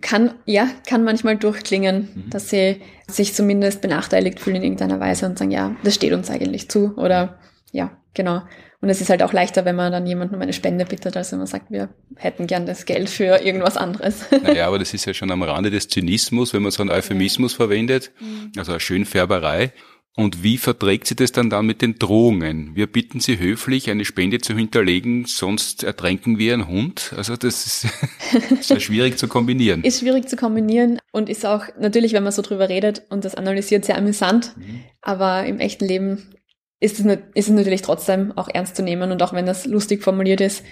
[0.00, 2.30] Kann, ja, kann manchmal durchklingen, mhm.
[2.30, 6.30] dass sie sich zumindest benachteiligt fühlen in irgendeiner Weise und sagen, ja, das steht uns
[6.30, 7.39] eigentlich zu oder
[7.72, 8.42] ja, genau.
[8.80, 11.32] Und es ist halt auch leichter, wenn man dann jemanden um eine Spende bittet, als
[11.32, 14.24] wenn man sagt, wir hätten gern das Geld für irgendwas anderes.
[14.42, 17.52] Naja, aber das ist ja schon am Rande des Zynismus, wenn man so einen Euphemismus
[17.52, 17.56] ja.
[17.56, 18.52] verwendet, mhm.
[18.56, 19.72] also eine Schönfärberei.
[20.16, 22.74] Und wie verträgt sie das dann dann mit den Drohungen?
[22.74, 27.12] Wir bitten Sie höflich, eine Spende zu hinterlegen, sonst ertränken wir einen Hund.
[27.16, 27.86] Also das ist,
[28.68, 29.84] ja schwierig zu kombinieren.
[29.84, 33.36] Ist schwierig zu kombinieren und ist auch natürlich, wenn man so drüber redet und das
[33.36, 34.56] analysiert, sehr amüsant.
[34.56, 34.80] Mhm.
[35.00, 36.34] Aber im echten Leben
[36.80, 40.02] ist es, ist es natürlich trotzdem auch ernst zu nehmen und auch wenn das lustig
[40.02, 40.64] formuliert ist,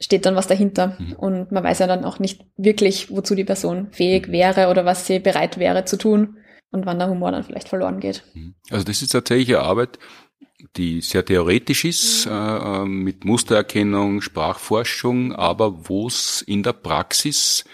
[0.00, 0.96] steht dann was dahinter.
[0.98, 1.12] Mhm.
[1.14, 5.06] Und man weiß ja dann auch nicht wirklich, wozu die Person fähig wäre oder was
[5.06, 6.36] sie bereit wäre zu tun
[6.70, 8.22] und wann der Humor dann vielleicht verloren geht.
[8.34, 8.54] Mhm.
[8.70, 9.98] Also das ist tatsächlich eine Arbeit,
[10.76, 12.32] die sehr theoretisch ist, mhm.
[12.32, 17.64] äh, mit Mustererkennung, Sprachforschung, aber wo es in der Praxis,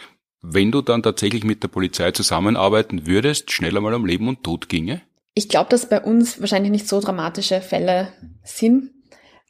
[0.41, 4.69] wenn du dann tatsächlich mit der Polizei zusammenarbeiten würdest, schneller mal um Leben und Tod
[4.69, 5.03] ginge?
[5.35, 8.09] Ich glaube, dass bei uns wahrscheinlich nicht so dramatische Fälle
[8.43, 8.91] sind.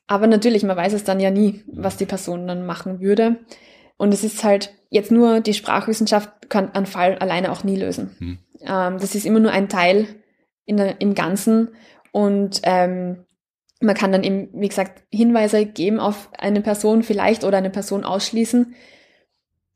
[0.06, 3.40] Aber natürlich, man weiß es dann ja nie, was die Person dann machen würde.
[3.96, 8.14] Und es ist halt jetzt nur die Sprachwissenschaft kann einen Fall alleine auch nie lösen.
[8.18, 8.38] Mhm.
[8.60, 10.06] Ähm, das ist immer nur ein Teil
[10.64, 11.68] in der, im Ganzen.
[12.12, 13.24] Und ähm,
[13.80, 18.04] man kann dann eben, wie gesagt, Hinweise geben auf eine Person vielleicht oder eine Person
[18.04, 18.74] ausschließen.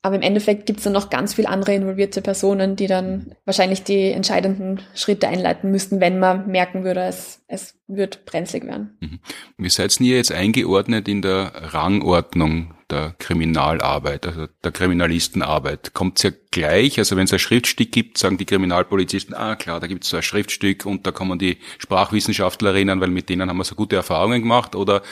[0.03, 3.82] Aber im Endeffekt gibt es dann noch ganz viele andere involvierte Personen, die dann wahrscheinlich
[3.82, 8.97] die entscheidenden Schritte einleiten müssten, wenn man merken würde, es, es wird brenzlig werden.
[9.01, 9.20] Mhm.
[9.59, 15.92] Wie seid ihr jetzt eingeordnet in der Rangordnung der Kriminalarbeit, also der Kriminalistenarbeit?
[15.92, 19.80] Kommt es ja gleich, also wenn es ein Schriftstück gibt, sagen die Kriminalpolizisten, ah klar,
[19.80, 23.57] da gibt es so ein Schriftstück und da kommen die Sprachwissenschaftlerinnen, weil mit denen haben
[23.57, 25.03] wir so gute Erfahrungen gemacht, oder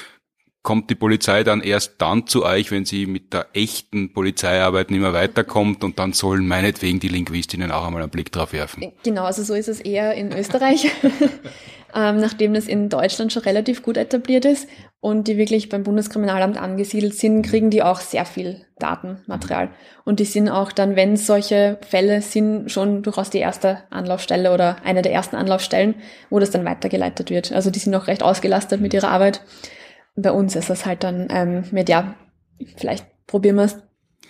[0.65, 5.01] kommt die Polizei dann erst dann zu euch, wenn sie mit der echten Polizeiarbeit nicht
[5.01, 8.93] mehr weiterkommt und dann sollen meinetwegen die Linguistinnen auch einmal einen Blick drauf werfen.
[9.05, 10.87] Genau, also so ist es eher in Österreich,
[11.95, 14.67] ähm, nachdem das in Deutschland schon relativ gut etabliert ist
[15.01, 19.69] und die wirklich beim Bundeskriminalamt angesiedelt sind, kriegen die auch sehr viel Datenmaterial.
[20.07, 24.79] Und die sind auch dann, wenn solche Fälle sind, schon durchaus die erste Anlaufstelle oder
[24.83, 25.97] eine der ersten Anlaufstellen,
[26.31, 27.53] wo das dann weitergeleitet wird.
[27.53, 29.43] Also die sind auch recht ausgelastet mit ihrer Arbeit
[30.17, 32.15] bei uns ist es halt dann ähm, mit, ja,
[32.77, 33.77] vielleicht probieren wir es,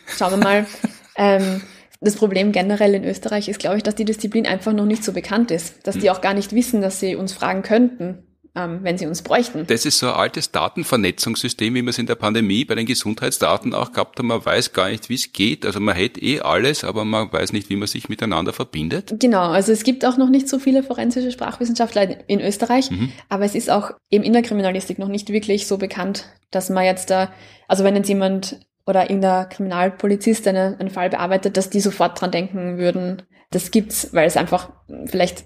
[0.07, 0.67] schauen wir mal.
[1.17, 1.63] ähm,
[2.01, 5.13] das Problem generell in Österreich ist, glaube ich, dass die Disziplin einfach noch nicht so
[5.13, 6.17] bekannt ist, dass die hm.
[6.17, 8.25] auch gar nicht wissen, dass sie uns fragen könnten,
[8.57, 9.67] ähm, wenn sie uns bräuchten.
[9.67, 13.75] Das ist so ein altes Datenvernetzungssystem, wie wir es in der Pandemie bei den Gesundheitsdaten
[13.75, 14.29] auch gehabt haben.
[14.29, 15.67] Man weiß gar nicht, wie es geht.
[15.67, 19.15] Also man hätte eh alles, aber man weiß nicht, wie man sich miteinander verbindet.
[19.19, 23.13] Genau, also es gibt auch noch nicht so viele forensische Sprachwissenschaftler in Österreich, mhm.
[23.29, 26.85] aber es ist auch eben in der Kriminalistik noch nicht wirklich so bekannt, dass man
[26.85, 27.33] jetzt da,
[27.67, 32.31] also wenn jetzt jemand oder irgendein Kriminalpolizist einen, einen Fall bearbeitet, dass die sofort dran
[32.31, 34.71] denken würden, das gibt's, weil es einfach
[35.07, 35.45] vielleicht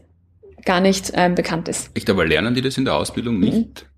[0.64, 1.90] gar nicht ähm, bekannt ist.
[1.94, 3.56] Echt, aber lernen die das in der Ausbildung nicht?
[3.56, 3.88] Mhm.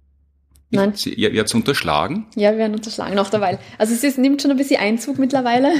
[0.72, 0.92] Nein.
[0.94, 2.26] Ich, ihr werdet unterschlagen?
[2.36, 3.58] Ja, wir werden unterschlagen noch derweil.
[3.78, 5.72] Also es ist, nimmt schon ein bisschen Einzug mittlerweile.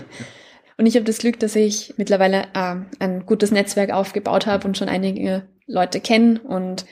[0.78, 4.78] und ich habe das Glück, dass ich mittlerweile äh, ein gutes Netzwerk aufgebaut habe und
[4.78, 6.86] schon einige Leute kenne und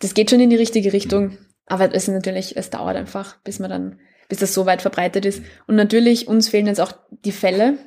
[0.00, 1.38] das geht schon in die richtige Richtung.
[1.66, 5.24] Aber es ist natürlich, es dauert einfach, bis man dann, bis das so weit verbreitet
[5.24, 5.42] ist.
[5.66, 7.78] Und natürlich, uns fehlen jetzt auch die Fälle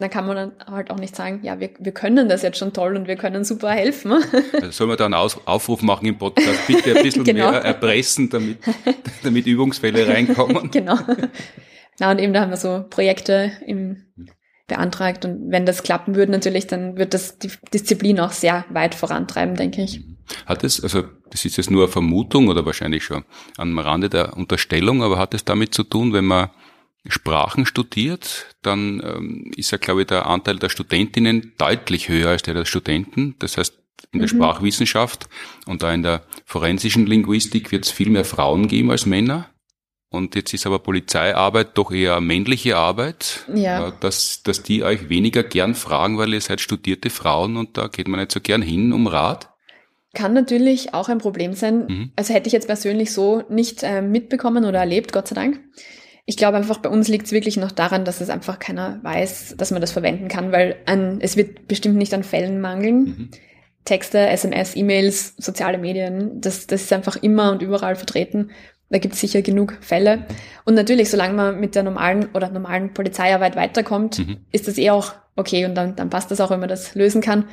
[0.00, 2.72] dann kann man dann halt auch nicht sagen, ja, wir, wir können das jetzt schon
[2.72, 4.12] toll und wir können super helfen.
[4.52, 7.50] Also soll man da einen Aus Aufruf machen im Podcast, bitte ein bisschen genau.
[7.50, 8.58] mehr erpressen, damit,
[9.22, 10.70] damit Übungsfälle reinkommen.
[10.70, 10.98] genau.
[11.98, 14.06] Na, und eben da haben wir so Projekte im,
[14.66, 18.94] beantragt und wenn das klappen würde natürlich, dann wird das die Disziplin auch sehr weit
[18.94, 20.02] vorantreiben, denke ich.
[20.46, 23.24] Hat es, also das ist jetzt nur eine Vermutung oder wahrscheinlich schon
[23.58, 26.50] am Rande der Unterstellung, aber hat es damit zu tun, wenn man
[27.06, 32.42] Sprachen studiert, dann ähm, ist ja, glaube ich, der Anteil der Studentinnen deutlich höher als
[32.42, 33.36] der der Studenten.
[33.38, 33.78] Das heißt,
[34.12, 34.36] in der mhm.
[34.36, 35.28] Sprachwissenschaft
[35.66, 39.50] und da in der forensischen Linguistik wird es viel mehr Frauen geben als Männer.
[40.12, 43.88] Und jetzt ist aber Polizeiarbeit doch eher männliche Arbeit, ja.
[43.88, 47.86] Äh, dass, dass die euch weniger gern fragen, weil ihr seid studierte Frauen und da
[47.86, 49.50] geht man nicht so gern hin um Rat.
[50.12, 51.86] Kann natürlich auch ein Problem sein.
[51.86, 52.12] Mhm.
[52.16, 55.60] Also hätte ich jetzt persönlich so nicht äh, mitbekommen oder erlebt, Gott sei Dank.
[56.30, 59.56] Ich glaube einfach, bei uns liegt es wirklich noch daran, dass es einfach keiner weiß,
[59.58, 63.00] dass man das verwenden kann, weil an, es wird bestimmt nicht an Fällen mangeln.
[63.00, 63.30] Mhm.
[63.84, 68.52] Texte, SMS, E-Mails, soziale Medien, das, das ist einfach immer und überall vertreten.
[68.90, 70.24] Da gibt es sicher genug Fälle.
[70.64, 74.36] Und natürlich, solange man mit der normalen oder normalen Polizeiarbeit weiterkommt, mhm.
[74.52, 77.22] ist das eh auch okay und dann, dann passt das auch, wenn man das lösen
[77.22, 77.46] kann.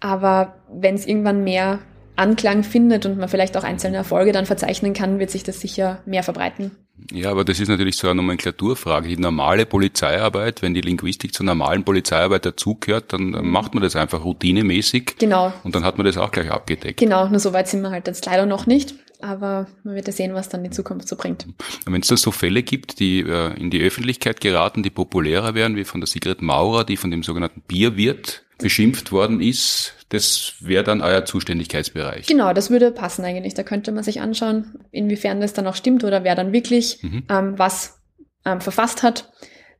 [0.00, 1.78] Aber wenn es irgendwann mehr
[2.16, 6.02] Anklang findet und man vielleicht auch einzelne Erfolge dann verzeichnen kann, wird sich das sicher
[6.04, 6.72] mehr verbreiten.
[7.12, 9.08] Ja, aber das ist natürlich so eine Nomenklaturfrage.
[9.08, 14.24] Die normale Polizeiarbeit, wenn die Linguistik zur normalen Polizeiarbeit dazugehört, dann macht man das einfach
[14.24, 15.16] routinemäßig.
[15.18, 15.52] Genau.
[15.64, 17.00] Und dann hat man das auch gleich abgedeckt.
[17.00, 18.94] Genau, nur so weit sind wir halt jetzt leider noch nicht.
[19.20, 21.46] Aber man wird ja sehen, was dann die Zukunft so bringt.
[21.86, 25.76] Wenn es da so Fälle gibt, die äh, in die Öffentlichkeit geraten, die populärer werden,
[25.76, 30.84] wie von der Sigrid Maurer, die von dem sogenannten Bierwirt beschimpft worden ist, das wäre
[30.84, 32.26] dann euer Zuständigkeitsbereich.
[32.26, 33.54] Genau, das würde passen eigentlich.
[33.54, 37.24] Da könnte man sich anschauen, inwiefern das dann auch stimmt oder wer dann wirklich mhm.
[37.30, 38.02] ähm, was
[38.44, 39.32] ähm, verfasst hat.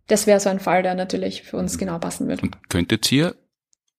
[0.06, 2.42] Das wäre so ein Fall, der natürlich für uns genau passen würde.
[2.42, 3.34] Und könntet ihr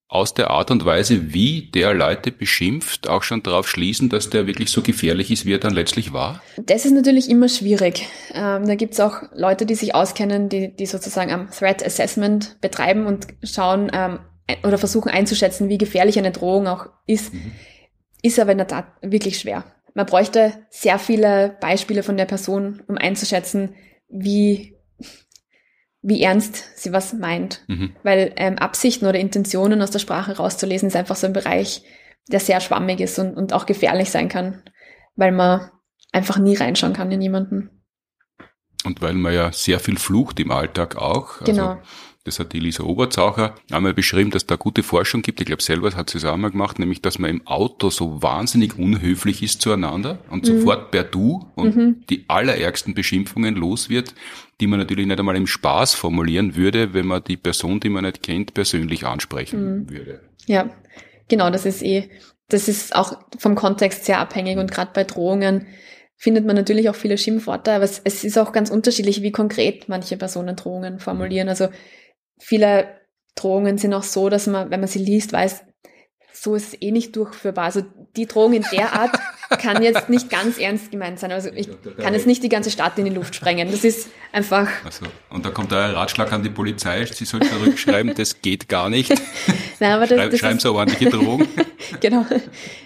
[0.07, 4.47] aus der Art und Weise, wie der Leute beschimpft, auch schon darauf schließen, dass der
[4.47, 6.41] wirklich so gefährlich ist, wie er dann letztlich war?
[6.57, 8.07] Das ist natürlich immer schwierig.
[8.33, 12.57] Ähm, da gibt es auch Leute, die sich auskennen, die, die sozusagen am Threat Assessment
[12.59, 14.19] betreiben und schauen, ähm,
[14.63, 17.51] oder versuchen einzuschätzen, wie gefährlich eine Drohung auch ist, mhm.
[18.21, 19.63] ist aber in der Tat wirklich schwer.
[19.93, 23.75] Man bräuchte sehr viele Beispiele von der Person, um einzuschätzen,
[24.09, 24.75] wie,
[26.01, 27.63] wie ernst sie was meint.
[27.67, 27.95] Mhm.
[28.03, 31.83] Weil ähm, Absichten oder Intentionen aus der Sprache rauszulesen, ist einfach so ein Bereich,
[32.31, 34.63] der sehr schwammig ist und, und auch gefährlich sein kann,
[35.15, 35.69] weil man
[36.11, 37.69] einfach nie reinschauen kann in jemanden.
[38.83, 41.41] Und weil man ja sehr viel flucht im Alltag auch.
[41.41, 41.69] Also genau.
[41.69, 41.81] Also
[42.25, 45.41] das hat die Lisa Oberzaucher einmal beschrieben, dass da gute Forschung gibt.
[45.41, 48.21] Ich glaube, selber hat sie es auch mal gemacht, nämlich, dass man im Auto so
[48.21, 50.59] wahnsinnig unhöflich ist zueinander und mhm.
[50.59, 52.03] sofort per Du und mhm.
[52.09, 54.15] die allerärgsten Beschimpfungen los wird,
[54.61, 58.05] die man natürlich nicht einmal im Spaß formulieren würde, wenn man die Person, die man
[58.05, 59.89] nicht kennt, persönlich ansprechen mhm.
[59.89, 60.21] würde.
[60.45, 60.69] Ja,
[61.27, 62.09] genau, das ist eh,
[62.47, 65.67] das ist auch vom Kontext sehr abhängig und gerade bei Drohungen
[66.15, 69.89] findet man natürlich auch viele Schimpfworte, aber es, es ist auch ganz unterschiedlich, wie konkret
[69.89, 71.49] manche Personen Drohungen formulieren.
[71.49, 71.67] Also
[72.39, 72.87] viele
[73.35, 75.63] Drohungen sind auch so, dass man, wenn man sie liest, weiß,
[76.33, 77.65] so ist es eh nicht durchführbar.
[77.65, 77.83] Also
[78.15, 79.11] die Drohung in der Art
[79.61, 81.31] kann jetzt nicht ganz ernst gemeint sein.
[81.31, 83.71] Also ich kann jetzt nicht die ganze Stadt in die Luft sprengen.
[83.71, 84.67] Das ist einfach.
[84.83, 88.67] Also, und da kommt da ein Ratschlag an die Polizei, sie soll zurückschreiben, das geht
[88.67, 89.13] gar nicht.
[89.79, 91.47] Nein, aber das, Schreib, das schreiben Sie eine ordentliche Drohung.
[91.99, 92.25] genau.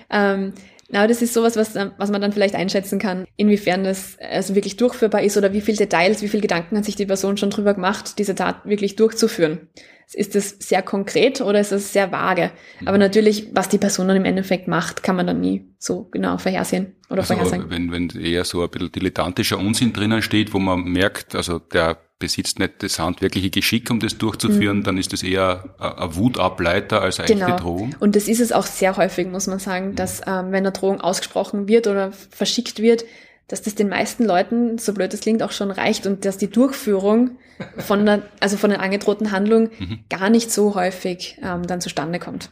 [0.10, 0.54] Ähm,
[0.90, 4.78] na, das ist sowas, was, was man dann vielleicht einschätzen kann, inwiefern das also wirklich
[4.78, 7.74] durchführbar ist oder wie viel Details, wie viel Gedanken hat sich die Person schon drüber
[7.74, 9.68] gemacht, diese Tat wirklich durchzuführen.
[10.14, 12.52] Ist das sehr konkret oder ist das sehr vage?
[12.86, 16.38] Aber natürlich, was die Person dann im Endeffekt macht, kann man dann nie so genau
[16.38, 17.70] vorhersehen oder Also, vorhersagen.
[17.70, 21.98] wenn, wenn eher so ein bisschen dilettantischer Unsinn drinnen steht, wo man merkt, also der
[22.20, 27.20] besitzt nicht das handwerkliche Geschick, um das durchzuführen, dann ist das eher ein Wutableiter als
[27.20, 27.40] eine Mhm.
[27.40, 27.48] Genau.
[27.50, 27.96] echte Drohung.
[28.00, 31.00] Und das ist es auch sehr häufig, muss man sagen, dass ähm, wenn eine Drohung
[31.02, 33.06] ausgesprochen wird oder verschickt wird,
[33.48, 36.50] dass das den meisten Leuten, so blöd es klingt, auch schon reicht und dass die
[36.50, 37.38] Durchführung
[37.78, 40.00] von der, also von der angedrohten Handlung Mhm.
[40.10, 42.50] gar nicht so häufig ähm, dann zustande kommt.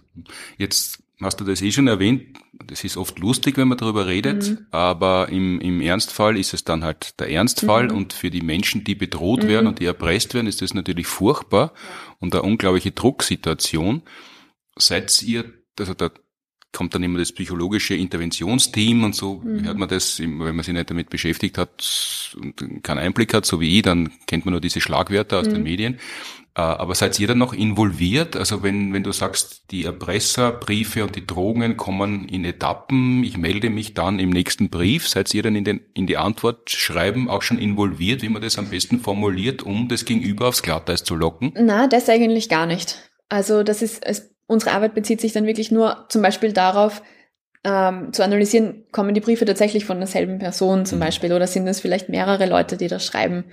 [0.58, 4.50] Jetzt hast du das eh schon erwähnt, das ist oft lustig, wenn man darüber redet,
[4.50, 4.66] Mhm.
[4.72, 7.96] aber im, im Ernstfall ist es dann halt der Ernstfall Mhm.
[7.96, 11.74] und für die Menschen, die bedroht werden und die erpresst werden, ist das natürlich furchtbar
[12.20, 14.04] und eine unglaubliche Drucksituation.
[14.78, 15.46] Seid ihr,
[15.80, 16.12] also da
[16.76, 19.66] kommt dann immer das psychologische Interventionsteam und so Mhm.
[19.66, 23.60] hört man das, wenn man sich nicht damit beschäftigt hat und keinen Einblick hat, so
[23.60, 25.96] wie ich, dann kennt man nur diese Schlagwörter aus den Medien.
[26.58, 28.36] Äh, Aber seid ihr dann noch involviert?
[28.38, 33.70] Also wenn, wenn du sagst, die Erpresserbriefe und die Drohungen kommen in Etappen, ich melde
[33.70, 37.42] mich dann im nächsten Brief, seid ihr dann in, den, in die Antwort schreiben auch
[37.42, 41.54] schon involviert, wie man das am besten formuliert, um das Gegenüber aufs Glatteis zu locken?
[41.60, 43.00] Na, das eigentlich gar nicht.
[43.28, 47.02] Also das ist, es, unsere Arbeit bezieht sich dann wirklich nur zum Beispiel darauf,
[47.64, 51.80] ähm, zu analysieren, kommen die Briefe tatsächlich von derselben Person zum Beispiel oder sind es
[51.80, 53.46] vielleicht mehrere Leute, die das schreiben?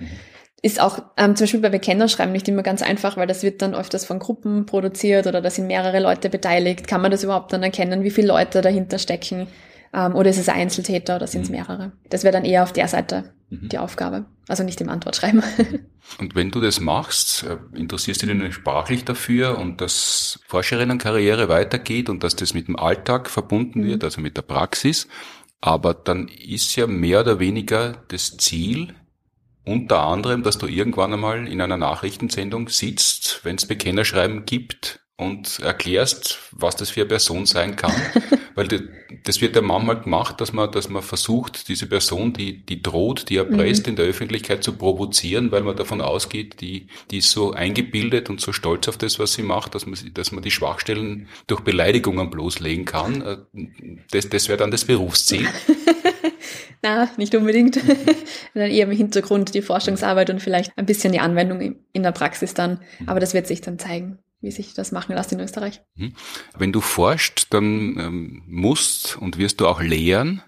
[0.61, 3.75] Ist auch ähm, zum Beispiel bei Bekennerschreiben nicht immer ganz einfach, weil das wird dann
[3.75, 6.87] öfters von Gruppen produziert oder da sind mehrere Leute beteiligt.
[6.87, 9.47] Kann man das überhaupt dann erkennen, wie viele Leute dahinter stecken?
[9.93, 11.91] Ähm, oder ist es ein Einzeltäter oder sind es mehrere?
[12.09, 14.25] Das wäre dann eher auf der Seite die Aufgabe.
[14.47, 15.41] Also nicht im Antwortschreiben.
[16.19, 22.09] Und wenn du das machst, äh, interessierst du dich sprachlich dafür und dass Forscherinnenkarriere weitergeht
[22.09, 25.07] und dass das mit dem Alltag verbunden wird, also mit der Praxis.
[25.61, 28.93] Aber dann ist ja mehr oder weniger das Ziel,
[29.63, 35.59] unter anderem, dass du irgendwann einmal in einer Nachrichtensendung sitzt, wenn es Bekennerschreiben gibt und
[35.59, 37.93] erklärst, was das für eine Person sein kann.
[38.55, 38.67] Weil
[39.23, 43.29] das, wird ja manchmal gemacht, dass man, dass man versucht, diese Person, die, die droht,
[43.29, 47.53] die erpresst, in der Öffentlichkeit zu provozieren, weil man davon ausgeht, die, die ist so
[47.53, 51.27] eingebildet und so stolz auf das, was sie macht, dass man, dass man die Schwachstellen
[51.47, 53.21] durch Beleidigungen bloßlegen kann.
[53.21, 53.37] Äh,
[54.11, 55.47] Das, das wäre dann das Berufsziel.
[56.83, 57.77] Na, nicht unbedingt.
[58.53, 62.53] dann eher im Hintergrund die Forschungsarbeit und vielleicht ein bisschen die Anwendung in der Praxis
[62.53, 62.81] dann.
[63.07, 65.81] Aber das wird sich dann zeigen, wie sich das machen lässt in Österreich.
[66.57, 70.43] Wenn du forschst, dann ähm, musst und wirst du auch lehren.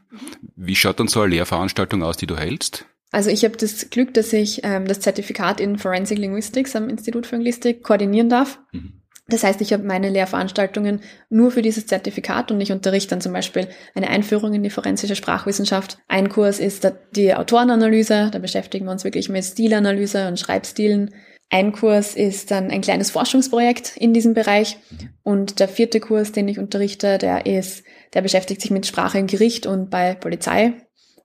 [0.56, 2.86] Wie schaut dann so eine Lehrveranstaltung aus, die du hältst?
[3.12, 7.26] Also ich habe das Glück, dass ich ähm, das Zertifikat in Forensic Linguistics am Institut
[7.26, 8.60] für Anglistik koordinieren darf.
[8.74, 9.02] Mhm.
[9.28, 13.34] Das heißt, ich habe meine Lehrveranstaltungen nur für dieses Zertifikat und ich unterrichte dann zum
[13.34, 15.98] Beispiel eine Einführung in die forensische Sprachwissenschaft.
[16.08, 21.16] Ein Kurs ist die Autorenanalyse, da beschäftigen wir uns wirklich mit Stilanalyse und Schreibstilen.
[21.50, 24.78] Ein Kurs ist dann ein kleines Forschungsprojekt in diesem Bereich.
[25.24, 27.84] Und der vierte Kurs, den ich unterrichte, der ist,
[28.14, 30.74] der beschäftigt sich mit Sprache im Gericht und bei Polizei,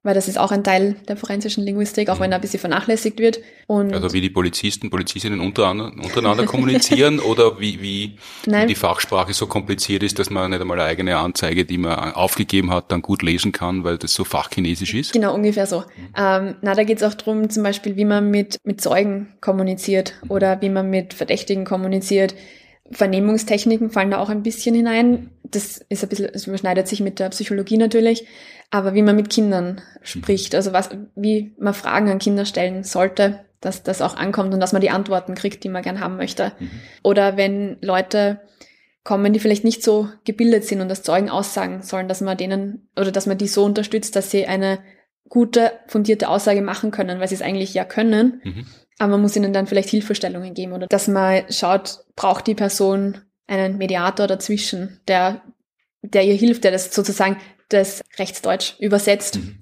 [0.03, 3.19] weil das ist auch ein Teil der forensischen Linguistik, auch wenn er ein bisschen vernachlässigt
[3.19, 3.41] wird.
[3.67, 9.35] Und Also wie die Polizisten, Polizistinnen untereinander, untereinander kommunizieren oder wie, wie, wie die Fachsprache
[9.35, 13.03] so kompliziert ist, dass man nicht einmal eine eigene Anzeige, die man aufgegeben hat, dann
[13.03, 15.13] gut lesen kann, weil das so fachchinesisch ist?
[15.13, 15.85] Genau, ungefähr so.
[16.17, 20.15] Ähm, na, da geht es auch drum, zum Beispiel, wie man mit, mit Zeugen kommuniziert
[20.29, 22.35] oder wie man mit Verdächtigen kommuniziert.
[22.91, 25.31] Vernehmungstechniken fallen da auch ein bisschen hinein.
[25.45, 28.27] Das ist ein bisschen, es überschneidet sich mit der Psychologie natürlich,
[28.71, 33.41] aber wie man mit Kindern spricht, also was, wie man Fragen an Kinder stellen sollte,
[33.61, 36.53] dass das auch ankommt und dass man die Antworten kriegt, die man gern haben möchte.
[37.03, 38.41] Oder wenn Leute
[39.05, 42.89] kommen, die vielleicht nicht so gebildet sind und das Zeugen aussagen sollen, dass man denen
[42.97, 44.79] oder dass man die so unterstützt, dass sie eine
[45.29, 48.67] gute, fundierte Aussage machen können, weil sie es eigentlich ja können, Mhm.
[49.01, 53.19] Aber man muss ihnen dann vielleicht Hilfestellungen geben oder dass man schaut, braucht die Person
[53.47, 55.43] einen Mediator dazwischen, der,
[56.03, 57.37] der ihr hilft, der das sozusagen
[57.71, 59.59] das Rechtsdeutsch übersetzt, Mhm.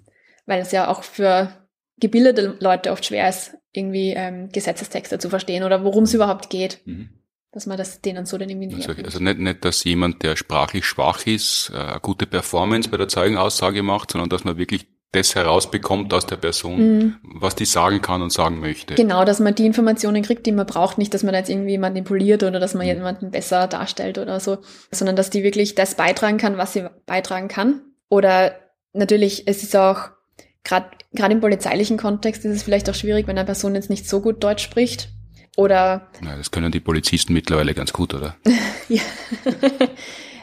[0.47, 1.53] weil es ja auch für
[2.01, 6.81] gebildete Leute oft schwer ist, irgendwie ähm, Gesetzestexte zu verstehen oder worum es überhaupt geht,
[6.85, 7.11] Mhm.
[7.53, 10.85] dass man das denen so dann irgendwie Also, also nicht, nicht, dass jemand, der sprachlich
[10.85, 15.35] schwach ist, äh, eine gute Performance bei der Zeugenaussage macht, sondern dass man wirklich das
[15.35, 17.17] herausbekommt aus der Person, mhm.
[17.23, 18.95] was die sagen kann und sagen möchte.
[18.95, 21.79] Genau, dass man die Informationen kriegt, die man braucht, nicht, dass man da jetzt irgendwie
[21.79, 22.93] manipuliert oder dass man mhm.
[22.93, 24.59] jemanden besser darstellt oder so,
[24.91, 27.81] sondern dass die wirklich das beitragen kann, was sie beitragen kann.
[28.11, 28.57] Oder
[28.93, 30.11] natürlich, es ist auch
[30.63, 34.09] gerade gerade im polizeilichen Kontext ist es vielleicht auch schwierig, wenn eine Person jetzt nicht
[34.09, 35.09] so gut Deutsch spricht.
[35.57, 38.37] Oder ja, das können die Polizisten mittlerweile ganz gut, oder?
[38.89, 39.03] ja.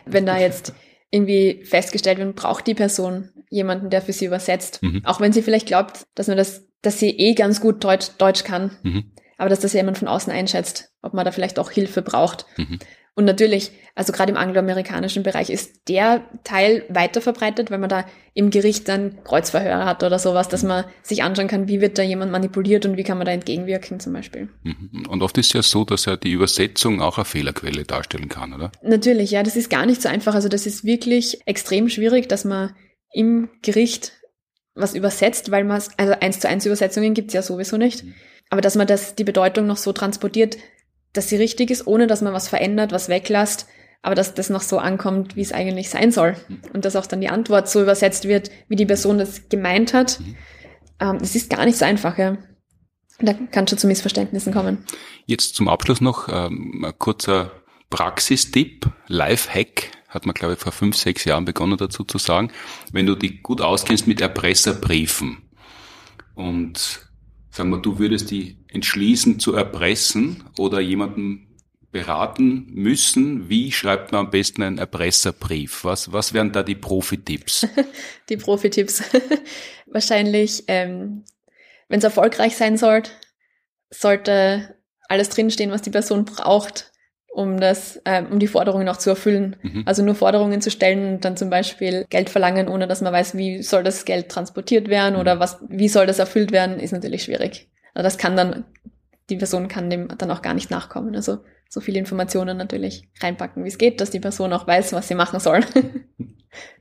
[0.05, 0.73] wenn da jetzt
[1.15, 4.83] irgendwie festgestellt wird, braucht die Person jemanden, der für sie übersetzt.
[4.83, 5.01] Mhm.
[5.05, 8.43] Auch wenn sie vielleicht glaubt, dass man das, dass sie eh ganz gut Deutsch, Deutsch
[8.43, 8.71] kann.
[8.83, 9.11] Mhm.
[9.37, 12.45] Aber dass das jemand von außen einschätzt, ob man da vielleicht auch Hilfe braucht.
[12.57, 12.79] Mhm.
[13.17, 18.05] Und natürlich, also gerade im angloamerikanischen Bereich ist der Teil weiter verbreitet, weil man da
[18.33, 22.03] im Gericht dann Kreuzverhöre hat oder sowas, dass man sich anschauen kann, wie wird da
[22.03, 24.49] jemand manipuliert und wie kann man da entgegenwirken zum Beispiel.
[24.63, 25.05] Mhm.
[25.07, 28.73] Und oft ist ja so, dass ja die Übersetzung auch eine Fehlerquelle darstellen kann, oder?
[28.83, 30.35] Natürlich, ja, das ist gar nicht so einfach.
[30.35, 32.75] Also das ist wirklich extrem schwierig, dass man
[33.13, 34.11] im Gericht
[34.73, 38.03] was übersetzt, weil man, also eins zu eins Übersetzungen gibt's ja sowieso nicht.
[38.03, 38.13] Mhm.
[38.49, 40.57] Aber dass man das, die Bedeutung noch so transportiert,
[41.17, 43.67] dass sie richtig ist, ohne dass man was verändert, was weglässt,
[44.01, 46.35] aber dass das noch so ankommt, wie es eigentlich sein soll.
[46.73, 50.19] Und dass auch dann die Antwort so übersetzt wird, wie die Person das gemeint hat.
[50.19, 50.35] Mhm.
[50.99, 52.37] Ähm, das ist gar nicht so einfach, ja.
[53.19, 54.85] Da kann schon zu Missverständnissen kommen.
[55.25, 57.51] Jetzt zum Abschluss noch ähm, ein kurzer
[57.89, 62.51] Praxistipp, Live-Hack, hat man glaube ich vor fünf, sechs Jahren begonnen dazu zu sagen.
[62.91, 65.37] Wenn du dich gut auskennst mit Erpresserbriefen
[66.35, 67.04] und
[67.55, 71.47] sagen wir, du würdest die entschließen zu erpressen oder jemanden
[71.91, 75.85] beraten müssen, wie schreibt man am besten einen Erpresserbrief?
[75.85, 77.67] Was, was wären da die Profi-Tipps?
[78.29, 79.03] die Profi-Tipps.
[79.85, 81.23] Wahrscheinlich, ähm,
[81.87, 83.03] wenn es erfolgreich sein soll,
[83.89, 84.75] sollte
[85.07, 86.91] alles drinstehen, was die Person braucht,
[87.35, 89.57] um das, ähm, um die Forderungen auch zu erfüllen.
[89.61, 89.83] Mhm.
[89.85, 93.35] Also nur Forderungen zu stellen und dann zum Beispiel Geld verlangen, ohne dass man weiß,
[93.35, 95.19] wie soll das Geld transportiert werden mhm.
[95.19, 97.67] oder was, wie soll das erfüllt werden, ist natürlich schwierig.
[97.93, 98.63] Also das kann dann,
[99.29, 101.13] die Person kann dem dann auch gar nicht nachkommen.
[101.13, 105.07] Also so viele Informationen natürlich reinpacken, wie es geht, dass die Person auch weiß, was
[105.07, 105.61] sie machen soll.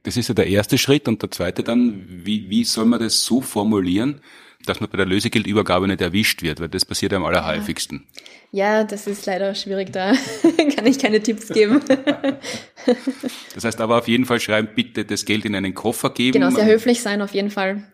[0.04, 3.24] Das ist ja der erste Schritt und der zweite dann, wie, wie soll man das
[3.24, 4.20] so formulieren,
[4.64, 8.06] dass man bei der Lösegeldübergabe nicht erwischt wird, weil das passiert am allerhäufigsten.
[8.50, 10.12] Ja, das ist leider schwierig, da
[10.76, 11.80] kann ich keine Tipps geben.
[13.54, 16.40] das heißt aber auf jeden Fall schreiben, bitte das Geld in einen Koffer geben.
[16.40, 17.84] Genau, sehr höflich sein auf jeden Fall.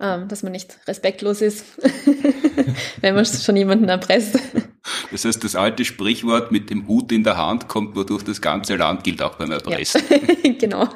[0.00, 1.64] Ähm, dass man nicht respektlos ist,
[3.00, 4.36] wenn man schon jemanden erpresst.
[5.12, 8.40] Das heißt, das alte Sprichwort mit dem Hut in der Hand kommt nur durch das
[8.40, 10.02] ganze Land, gilt auch beim Erpressen.
[10.10, 10.52] Ja.
[10.58, 10.88] genau.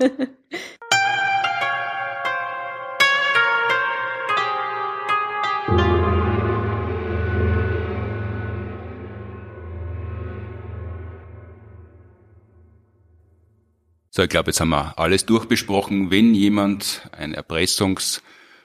[14.17, 16.11] So, ich glaube, jetzt haben wir alles durchbesprochen.
[16.11, 18.23] Wenn jemand ein Erpressungs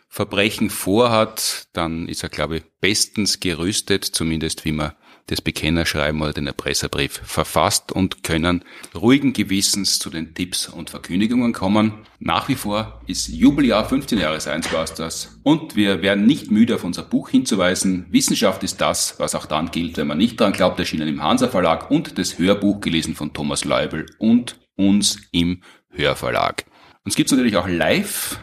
[0.08, 4.94] Verbrechen vorhat, dann ist er, glaube ich, bestens gerüstet, zumindest wie man
[5.28, 8.64] das Bekennerschreiben oder den Erpresserbrief verfasst und können
[8.96, 11.96] ruhigen Gewissens zu den Tipps und Verkündigungen kommen.
[12.20, 17.04] Nach wie vor ist Jubeljahr 15 Jahre Science und wir werden nicht müde, auf unser
[17.04, 18.06] Buch hinzuweisen.
[18.10, 21.50] Wissenschaft ist das, was auch dann gilt, wenn man nicht daran glaubt, erschienen im Hansa
[21.50, 26.66] Verlag und das Hörbuch gelesen von Thomas Leubel und uns im Hörverlag.
[27.04, 28.40] Uns gibt's natürlich auch live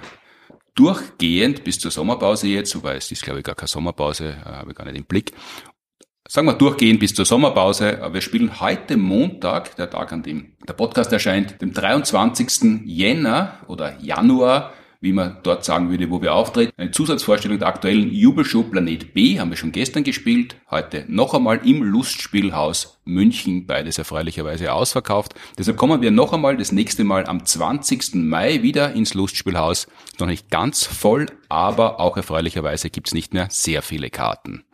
[0.74, 4.70] durchgehend bis zur Sommerpause jetzt, wobei es ist, glaube ich, gar keine Sommerpause, äh, habe
[4.70, 5.32] ich gar nicht im Blick.
[6.28, 8.00] Sagen wir durchgehend bis zur Sommerpause.
[8.12, 12.82] Wir spielen heute Montag, der Tag, an dem der Podcast erscheint, dem 23.
[12.84, 16.72] Jänner oder Januar wie man dort sagen würde, wo wir auftreten.
[16.76, 20.56] Eine Zusatzvorstellung der aktuellen Jubelshow Planet B haben wir schon gestern gespielt.
[20.70, 25.34] Heute noch einmal im Lustspielhaus München, beides erfreulicherweise ausverkauft.
[25.56, 28.14] Deshalb kommen wir noch einmal das nächste Mal am 20.
[28.16, 29.86] Mai wieder ins Lustspielhaus.
[30.18, 34.64] Noch nicht ganz voll, aber auch erfreulicherweise gibt's nicht mehr sehr viele Karten.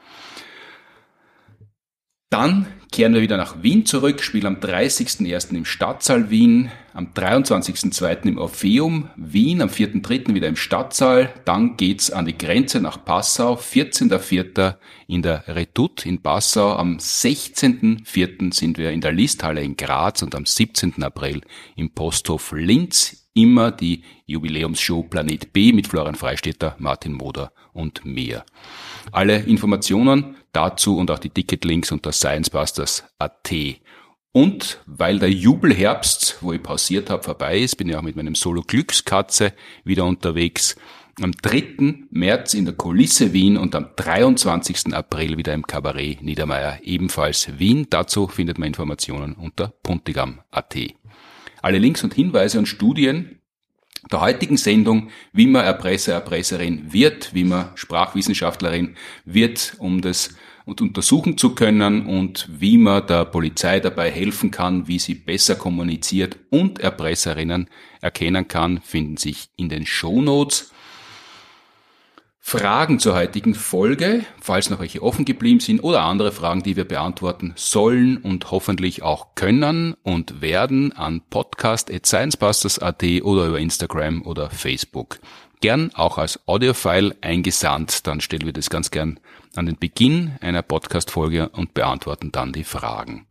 [2.31, 5.57] Dann kehren wir wieder nach Wien zurück, spielen am 30.01.
[5.57, 8.29] im Stadtsaal Wien, am 23.02.
[8.29, 10.33] im Orpheum Wien, am 4.03.
[10.33, 14.77] wieder im Stadtsaal, dann geht's an die Grenze nach Passau, 14.04.
[15.09, 18.55] in der Retut in Passau, am 16.04.
[18.55, 21.03] sind wir in der Listhalle in Graz und am 17.
[21.03, 21.41] April
[21.75, 28.45] im Posthof Linz, immer die Jubiläumsshow Planet B mit Florian Freistetter, Martin Moder und mir.
[29.11, 33.53] Alle Informationen dazu und auch die Ticketlinks unter sciencebusters.at.
[34.33, 38.35] Und weil der Jubelherbst, wo ich pausiert habe, vorbei ist, bin ich auch mit meinem
[38.35, 39.53] Solo Glückskatze
[39.85, 40.77] wieder unterwegs.
[41.23, 42.07] Am 3.
[42.11, 44.93] März in der Kulisse Wien und am 23.
[44.93, 47.87] April wieder im Kabarett Niedermeyer, ebenfalls Wien.
[47.89, 50.77] Dazu findet man Informationen unter puntigam.at.
[51.63, 53.39] Alle Links und Hinweise und Studien
[54.11, 60.35] der heutigen Sendung, wie man Erpresser, Erpresserin wird, wie man Sprachwissenschaftlerin wird, um das
[60.81, 66.39] untersuchen zu können und wie man der Polizei dabei helfen kann, wie sie besser kommuniziert
[66.51, 67.69] und Erpresserinnen
[68.01, 70.71] erkennen kann, finden sich in den Shownotes.
[72.47, 76.85] Fragen zur heutigen Folge, falls noch welche offen geblieben sind oder andere Fragen, die wir
[76.85, 85.21] beantworten sollen und hoffentlich auch können und werden an podcast.sciencebusters.at oder über Instagram oder Facebook.
[85.63, 89.19] Gern auch als Audiofile eingesandt, dann stellen wir das ganz gern
[89.57, 93.27] an den Beginn einer Podcast-Folge und beantworten dann die Fragen.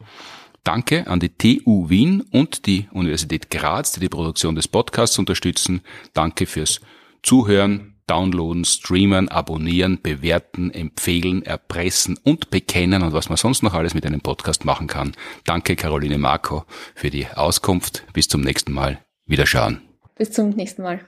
[0.64, 5.82] Danke an die TU Wien und die Universität Graz, die die Produktion des Podcasts unterstützen.
[6.14, 6.80] Danke fürs
[7.22, 13.94] Zuhören, downloaden, streamen, abonnieren, bewerten, empfehlen, erpressen und bekennen und was man sonst noch alles
[13.94, 15.14] mit einem Podcast machen kann.
[15.46, 16.66] Danke Caroline Marco
[16.96, 18.06] für die Auskunft.
[18.14, 19.00] Bis zum nächsten Mal.
[19.26, 19.82] Wiederschauen.
[20.16, 21.02] Bis zum nächsten Mal.